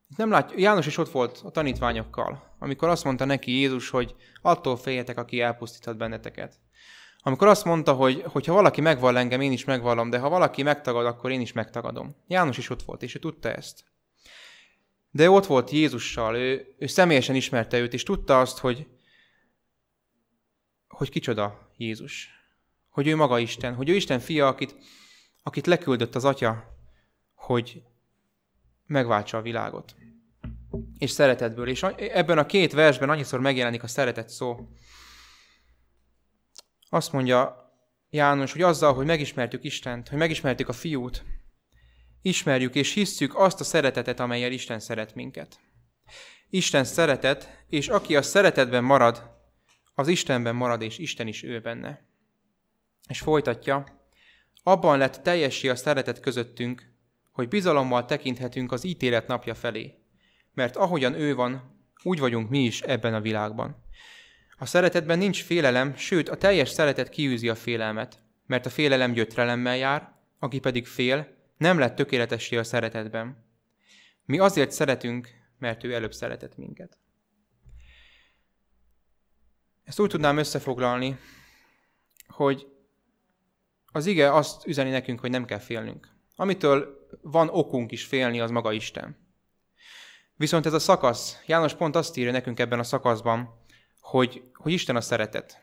[0.09, 0.53] Itt nem lát...
[0.57, 5.41] János is ott volt a tanítványokkal, amikor azt mondta neki Jézus, hogy attól féljetek, aki
[5.41, 6.55] elpusztíthat benneteket.
[7.19, 11.07] Amikor azt mondta, hogy, ha valaki megvall engem, én is megvallom, de ha valaki megtagad,
[11.07, 12.17] akkor én is megtagadom.
[12.27, 13.85] János is ott volt, és ő tudta ezt.
[15.11, 18.87] De ott volt Jézussal, ő, ő személyesen ismerte őt, és tudta azt, hogy,
[21.01, 22.29] hogy kicsoda Jézus.
[22.89, 24.75] Hogy ő maga Isten, hogy ő Isten fia, akit,
[25.43, 26.65] akit leküldött az Atya,
[27.35, 27.83] hogy
[28.87, 29.95] megváltsa a világot.
[30.99, 31.69] És szeretetből.
[31.69, 34.69] És ebben a két versben annyiszor megjelenik a szeretet szó.
[36.89, 37.71] Azt mondja
[38.11, 41.25] János, hogy azzal, hogy megismertük Istent, hogy megismertük a fiút,
[42.23, 45.61] ismerjük és hisszük azt a szeretetet, amelyel Isten szeret minket.
[46.51, 49.39] Isten szeretet, és aki a szeretetben marad,
[50.01, 52.05] az Istenben marad, és Isten is ő benne.
[53.09, 53.85] És folytatja,
[54.63, 56.93] abban lett teljessé a szeretet közöttünk,
[57.31, 59.95] hogy bizalommal tekinthetünk az ítélet napja felé,
[60.55, 63.85] mert ahogyan ő van, úgy vagyunk mi is ebben a világban.
[64.59, 69.77] A szeretetben nincs félelem, sőt a teljes szeretet kiűzi a félelmet, mert a félelem gyötrelemmel
[69.77, 73.45] jár, aki pedig fél, nem lett tökéletessé a szeretetben.
[74.25, 75.29] Mi azért szeretünk,
[75.59, 77.00] mert ő előbb szeretett minket.
[79.91, 81.19] Ezt úgy tudnám összefoglalni,
[82.27, 82.67] hogy
[83.93, 86.09] az ige azt üzeni nekünk, hogy nem kell félnünk.
[86.37, 89.17] Amitől van okunk is félni, az maga Isten.
[90.35, 93.65] Viszont ez a szakasz, János pont azt írja nekünk ebben a szakaszban,
[94.01, 95.63] hogy, hogy Isten a szeretet.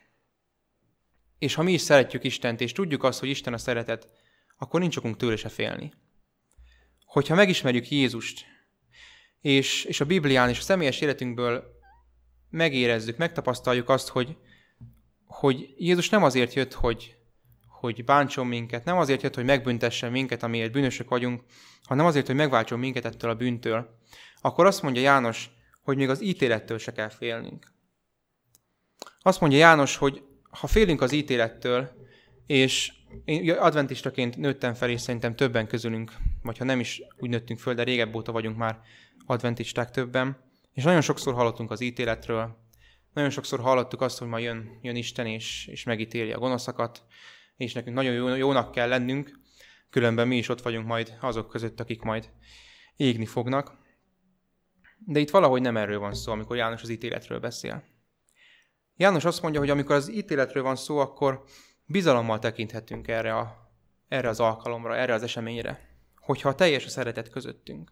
[1.38, 4.10] És ha mi is szeretjük Istent, és tudjuk azt, hogy Isten a szeretet,
[4.58, 5.94] akkor nincs okunk tőle se félni.
[7.06, 8.46] Hogyha megismerjük Jézust,
[9.42, 11.77] és, és a Biblián és a személyes életünkből
[12.50, 14.38] megérezzük, megtapasztaljuk azt, hogy,
[15.26, 17.16] hogy Jézus nem azért jött, hogy,
[17.68, 21.44] hogy bántson minket, nem azért jött, hogy megbüntessen minket, amiért bűnösök vagyunk,
[21.84, 23.98] hanem azért, hogy megváltson minket ettől a bűntől,
[24.42, 25.50] akkor azt mondja János,
[25.82, 27.72] hogy még az ítélettől se kell félnünk.
[29.22, 31.92] Azt mondja János, hogy ha félünk az ítélettől,
[32.46, 32.92] és
[33.26, 37.74] én adventistaként nőttem fel, és szerintem többen közülünk, vagy ha nem is úgy nőttünk föl,
[37.74, 38.80] de régebb óta vagyunk már
[39.26, 40.47] adventisták többen,
[40.78, 42.58] és nagyon sokszor hallottunk az ítéletről,
[43.14, 47.04] nagyon sokszor hallottuk azt, hogy ma jön, jön Isten, és, és megítéli a gonoszakat,
[47.56, 49.40] és nekünk nagyon jó, jónak kell lennünk,
[49.90, 52.30] különben mi is ott vagyunk majd azok között, akik majd
[52.96, 53.78] égni fognak.
[55.06, 57.84] De itt valahogy nem erről van szó, amikor János az ítéletről beszél.
[58.96, 61.44] János azt mondja, hogy amikor az ítéletről van szó, akkor
[61.86, 63.72] bizalommal tekinthetünk erre, a,
[64.08, 67.92] erre az alkalomra, erre az eseményre, hogyha teljes a szeretet közöttünk.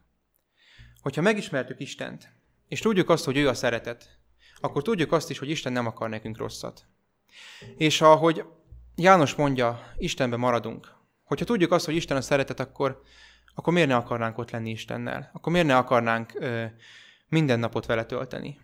[1.02, 2.35] Hogyha megismertük Istent,
[2.68, 4.20] és tudjuk azt, hogy ő a szeretet,
[4.60, 6.86] akkor tudjuk azt is, hogy Isten nem akar nekünk rosszat.
[7.78, 8.46] És ahogy
[8.96, 10.94] János mondja, Istenbe maradunk.
[11.24, 13.02] Hogyha tudjuk azt, hogy Isten a szeretet, akkor,
[13.56, 15.30] akkor miért ne akarnánk ott lenni Istennel?
[15.34, 16.66] Akkor miért ne akarnánk ö,
[17.28, 18.60] minden napot vele tölteni?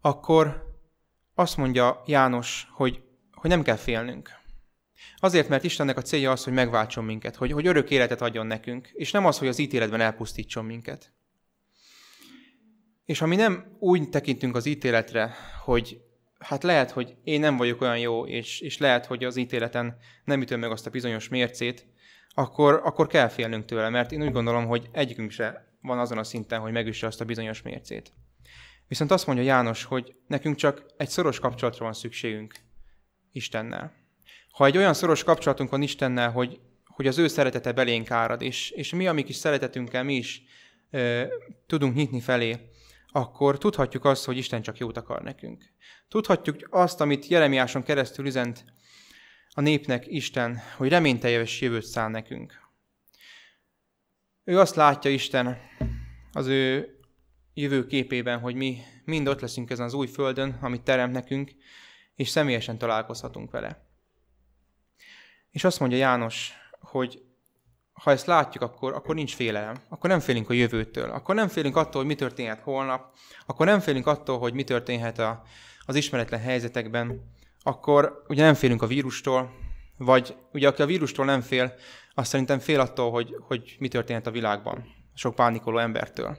[0.00, 0.66] Akkor
[1.34, 4.30] azt mondja János, hogy, hogy nem kell félnünk.
[5.16, 8.90] Azért, mert Istennek a célja az, hogy megváltson minket, hogy, hogy örök életet adjon nekünk,
[8.92, 11.12] és nem az, hogy az ítéletben elpusztítson minket.
[13.08, 15.34] És ha mi nem úgy tekintünk az ítéletre,
[15.64, 16.00] hogy
[16.38, 20.40] hát lehet, hogy én nem vagyok olyan jó, és, és lehet, hogy az ítéleten nem
[20.40, 21.86] ütöm meg azt a bizonyos mércét,
[22.34, 26.24] akkor, akkor kell félnünk tőle, mert én úgy gondolom, hogy egyikünk se van azon a
[26.24, 28.12] szinten, hogy megüsse azt a bizonyos mércét.
[28.88, 32.54] Viszont azt mondja János, hogy nekünk csak egy szoros kapcsolatra van szükségünk
[33.32, 33.92] Istennel.
[34.50, 38.70] Ha egy olyan szoros kapcsolatunk van Istennel, hogy, hogy az ő szeretete belénk árad, és,
[38.70, 40.42] és mi, amik is szeretetünkkel mi is
[40.90, 41.28] e,
[41.66, 42.70] tudunk nyitni felé,
[43.18, 45.64] akkor tudhatjuk azt, hogy Isten csak jót akar nekünk.
[46.08, 48.64] Tudhatjuk azt, amit Jeremiáson keresztül üzent
[49.50, 52.60] a népnek Isten, hogy reményteljes jövőt száll nekünk.
[54.44, 55.58] Ő azt látja Isten
[56.32, 56.92] az ő
[57.54, 61.50] jövő képében, hogy mi mind ott leszünk ezen az új földön, amit teremt nekünk,
[62.14, 63.86] és személyesen találkozhatunk vele.
[65.50, 67.22] És azt mondja János, hogy
[68.02, 69.74] ha ezt látjuk, akkor, akkor nincs félelem.
[69.88, 71.10] Akkor nem félünk a jövőtől.
[71.10, 73.12] Akkor nem félünk attól, hogy mi történhet holnap.
[73.46, 75.42] Akkor nem félünk attól, hogy mi történhet a,
[75.86, 77.32] az ismeretlen helyzetekben.
[77.62, 79.50] Akkor ugye nem félünk a vírustól,
[79.96, 81.74] vagy ugye aki a vírustól nem fél,
[82.14, 84.84] azt szerintem fél attól, hogy, hogy mi történhet a világban.
[85.14, 86.38] Sok pánikoló embertől.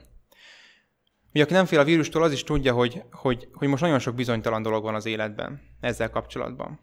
[1.34, 4.14] Ugye aki nem fél a vírustól, az is tudja, hogy, hogy, hogy most nagyon sok
[4.14, 6.80] bizonytalan dolog van az életben ezzel kapcsolatban.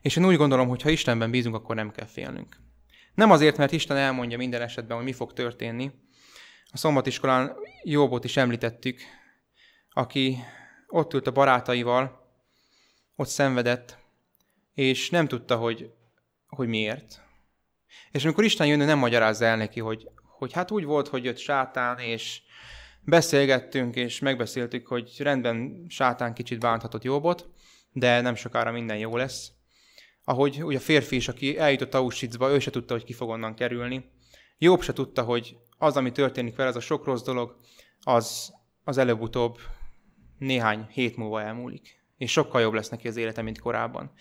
[0.00, 2.61] És én úgy gondolom, hogy ha Istenben bízunk, akkor nem kell félnünk.
[3.14, 5.90] Nem azért, mert Isten elmondja minden esetben, hogy mi fog történni.
[6.70, 9.00] A szombatiskolán Jóbot is említettük,
[9.90, 10.36] aki
[10.86, 12.30] ott ült a barátaival,
[13.16, 13.98] ott szenvedett,
[14.74, 15.90] és nem tudta, hogy,
[16.46, 17.22] hogy miért.
[18.10, 20.08] És amikor Isten jön, nem magyarázza el neki, hogy,
[20.38, 22.42] hogy hát úgy volt, hogy jött sátán, és
[23.00, 27.48] beszélgettünk, és megbeszéltük, hogy rendben sátán kicsit bánthatott Jóbot,
[27.92, 29.52] de nem sokára minden jó lesz
[30.24, 33.54] ahogy ugye a férfi is, aki eljutott Auschwitzba, ő se tudta, hogy ki fog onnan
[33.54, 34.10] kerülni.
[34.58, 37.56] Jobb se tudta, hogy az, ami történik vele, az a sok rossz dolog,
[38.00, 38.54] az,
[38.84, 39.58] az előbb-utóbb
[40.38, 42.00] néhány hét múlva elmúlik.
[42.18, 44.12] És sokkal jobb lesz neki az élete, mint korábban.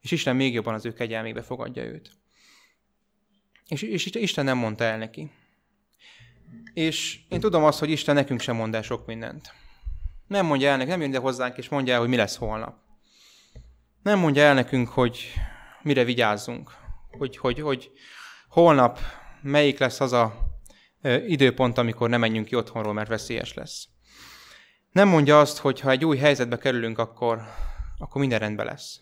[0.00, 2.10] És Isten még jobban az ő kegyelmébe fogadja őt.
[3.68, 5.30] És, és Isten nem mondta el neki.
[6.74, 9.52] És én tudom azt, hogy Isten nekünk sem mond el sok mindent.
[10.26, 12.87] Nem mondja el nekünk, nem jön ide hozzánk, és mondja el, hogy mi lesz holnap.
[14.02, 15.32] Nem mondja el nekünk, hogy
[15.82, 16.70] mire vigyázzunk,
[17.10, 17.90] hogy, hogy, hogy
[18.48, 18.98] holnap
[19.42, 20.34] melyik lesz az a
[21.26, 23.88] időpont, amikor nem menjünk ki otthonról, mert veszélyes lesz.
[24.90, 27.42] Nem mondja azt, hogy ha egy új helyzetbe kerülünk, akkor,
[27.98, 29.00] akkor minden rendben lesz.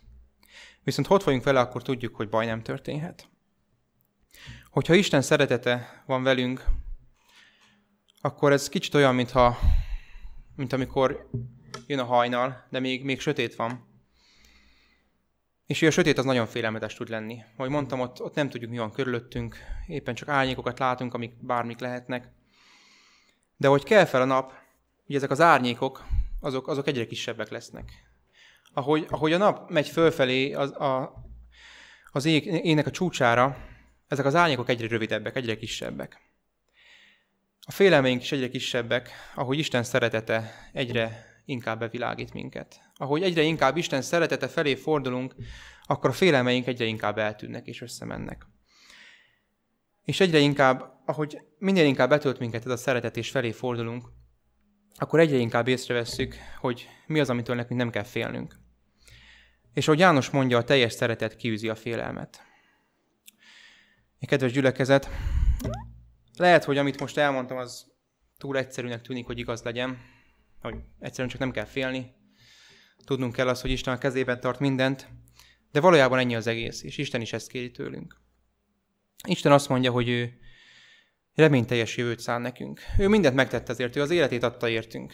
[0.82, 3.28] Viszont ott vagyunk vele, akkor tudjuk, hogy baj nem történhet.
[4.70, 6.64] Hogyha Isten szeretete van velünk,
[8.20, 9.58] akkor ez kicsit olyan, mintha,
[10.56, 11.28] mint amikor
[11.86, 13.95] jön a hajnal, de még, még sötét van.
[15.66, 17.42] És a sötét az nagyon félelmetes tud lenni.
[17.56, 19.56] Ahogy mondtam, ott, ott nem tudjuk, mi van körülöttünk,
[19.86, 22.28] éppen csak árnyékokat látunk, amik bármik lehetnek.
[23.56, 24.52] De hogy kell fel a nap,
[25.06, 26.06] ugye ezek az árnyékok,
[26.40, 27.92] azok, azok egyre kisebbek lesznek.
[28.72, 31.24] Ahogy, ahogy a nap megy fölfelé az, a,
[32.12, 33.56] az ég, ének a csúcsára,
[34.08, 36.20] ezek az árnyékok egyre rövidebbek, egyre kisebbek.
[37.60, 42.85] A félelmeink is egyre kisebbek, ahogy Isten szeretete egyre, inkább bevilágít minket.
[42.96, 45.34] Ahogy egyre inkább Isten szeretete felé fordulunk,
[45.82, 48.46] akkor a félelmeink egyre inkább eltűnnek és összemennek.
[50.04, 54.08] És egyre inkább, ahogy minél inkább betölt minket ez a szeretet és felé fordulunk,
[54.94, 58.54] akkor egyre inkább észrevesszük, hogy mi az, amitől nekünk nem kell félnünk.
[59.72, 62.42] És ahogy János mondja, a teljes szeretet kiűzi a félelmet.
[64.26, 65.08] Kedves gyülekezet,
[66.36, 67.86] lehet, hogy amit most elmondtam, az
[68.38, 69.98] túl egyszerűnek tűnik, hogy igaz legyen,
[70.60, 72.14] hogy egyszerűen csak nem kell félni.
[73.04, 75.08] Tudnunk kell azt, hogy Isten a kezében tart mindent,
[75.72, 78.20] de valójában ennyi az egész, és Isten is ezt kéri tőlünk.
[79.28, 80.38] Isten azt mondja, hogy ő
[81.34, 82.80] reményteljes jövőt szán nekünk.
[82.98, 85.12] Ő mindent megtett ezért, ő az életét adta értünk.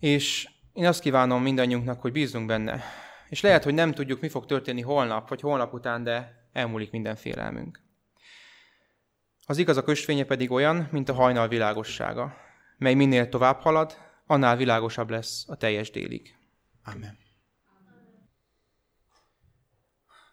[0.00, 2.82] És én azt kívánom mindannyiunknak, hogy bízzunk benne.
[3.28, 7.16] És lehet, hogy nem tudjuk, mi fog történni holnap, vagy holnap után, de elmúlik minden
[7.16, 7.82] félelmünk.
[9.46, 12.36] Az igaz a kösvénye pedig olyan, mint a hajnal világossága,
[12.78, 13.96] mely minél tovább halad,
[14.26, 16.38] annál világosabb lesz a teljes délig.
[16.84, 17.18] Amen.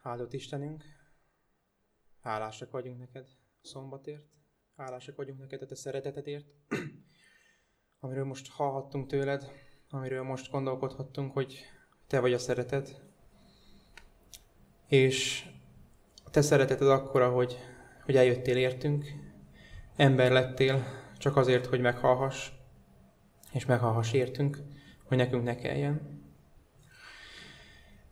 [0.03, 0.83] Áldott Istenünk,
[2.21, 3.27] hálásak vagyunk neked
[3.61, 4.25] szombatért,
[4.75, 6.45] hálásak vagyunk neked a te szeretetedért,
[7.99, 9.51] amiről most hallhattunk tőled,
[9.89, 11.65] amiről most gondolkodhattunk, hogy
[12.07, 13.01] te vagy a szeretet.
[14.87, 15.49] És
[16.25, 17.57] a te szereteted akkora, hogy,
[18.05, 19.05] hogy eljöttél értünk,
[19.95, 20.85] ember lettél,
[21.17, 22.51] csak azért, hogy meghallhass,
[23.51, 24.57] és meghallhass értünk,
[25.03, 26.19] hogy nekünk ne kelljen.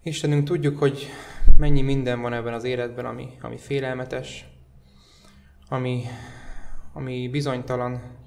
[0.04, 1.08] Istenünk, tudjuk, hogy
[1.58, 4.46] mennyi minden van ebben az életben, ami, ami félelmetes,
[5.70, 6.04] ami,
[6.94, 8.18] ami bizonytalan,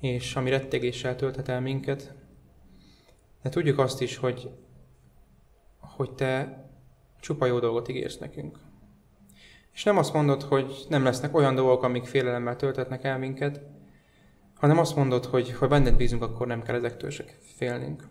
[0.00, 2.14] és ami rettegéssel tölthet el minket.
[3.42, 4.50] De tudjuk azt is, hogy,
[5.78, 6.64] hogy Te
[7.20, 8.58] csupa jó dolgot ígérsz nekünk.
[9.72, 13.60] És nem azt mondod, hogy nem lesznek olyan dolgok, amik félelemmel töltetnek el minket,
[14.64, 17.24] hanem azt mondod, hogy ha benned bízunk, akkor nem kell ezektől se
[17.56, 18.08] félnünk.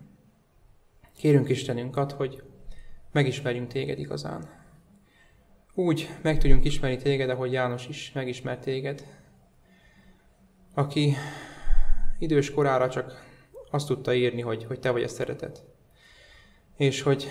[1.16, 2.42] Kérünk Istenünket, hogy
[3.12, 4.48] megismerjünk téged igazán.
[5.74, 9.06] Úgy meg tudjunk ismerni téged, ahogy János is megismert téged,
[10.74, 11.14] aki
[12.18, 13.24] idős korára csak
[13.70, 15.64] azt tudta írni, hogy, hogy te vagy a szeretet.
[16.76, 17.26] És hogy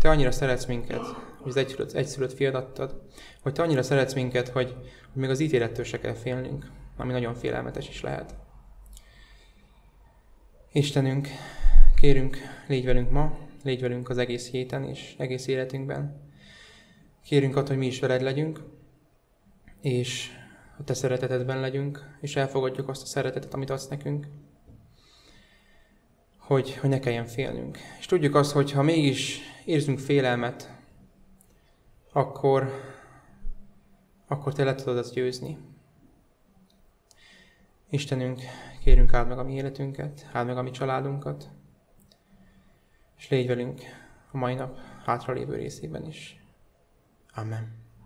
[0.00, 1.04] te annyira szeretsz minket,
[1.40, 3.02] hogy az egyszülött, egyszülött fiad adtad,
[3.42, 4.72] hogy te annyira szeretsz minket, hogy,
[5.12, 8.44] hogy még az ítélettől se kell félnünk, ami nagyon félelmetes is lehet.
[10.76, 11.28] Istenünk,
[12.00, 16.30] kérünk, légy velünk ma, légy velünk az egész héten és egész életünkben.
[17.24, 18.60] Kérünk attól, hogy mi is veled legyünk,
[19.80, 20.30] és
[20.78, 24.26] a te szeretetedben legyünk, és elfogadjuk azt a szeretetet, amit adsz nekünk,
[26.38, 27.78] hogy, hogy ne kelljen félnünk.
[27.98, 30.74] És tudjuk azt, hogy ha mégis érzünk félelmet,
[32.12, 32.70] akkor,
[34.26, 35.58] akkor te le tudod azt győzni.
[37.90, 38.40] Istenünk,
[38.86, 41.48] kérünk áld meg a mi életünket, áld meg a mi családunkat,
[43.16, 43.80] és légy velünk
[44.30, 46.40] a mai nap hátralévő részében is.
[47.34, 47.85] Amen.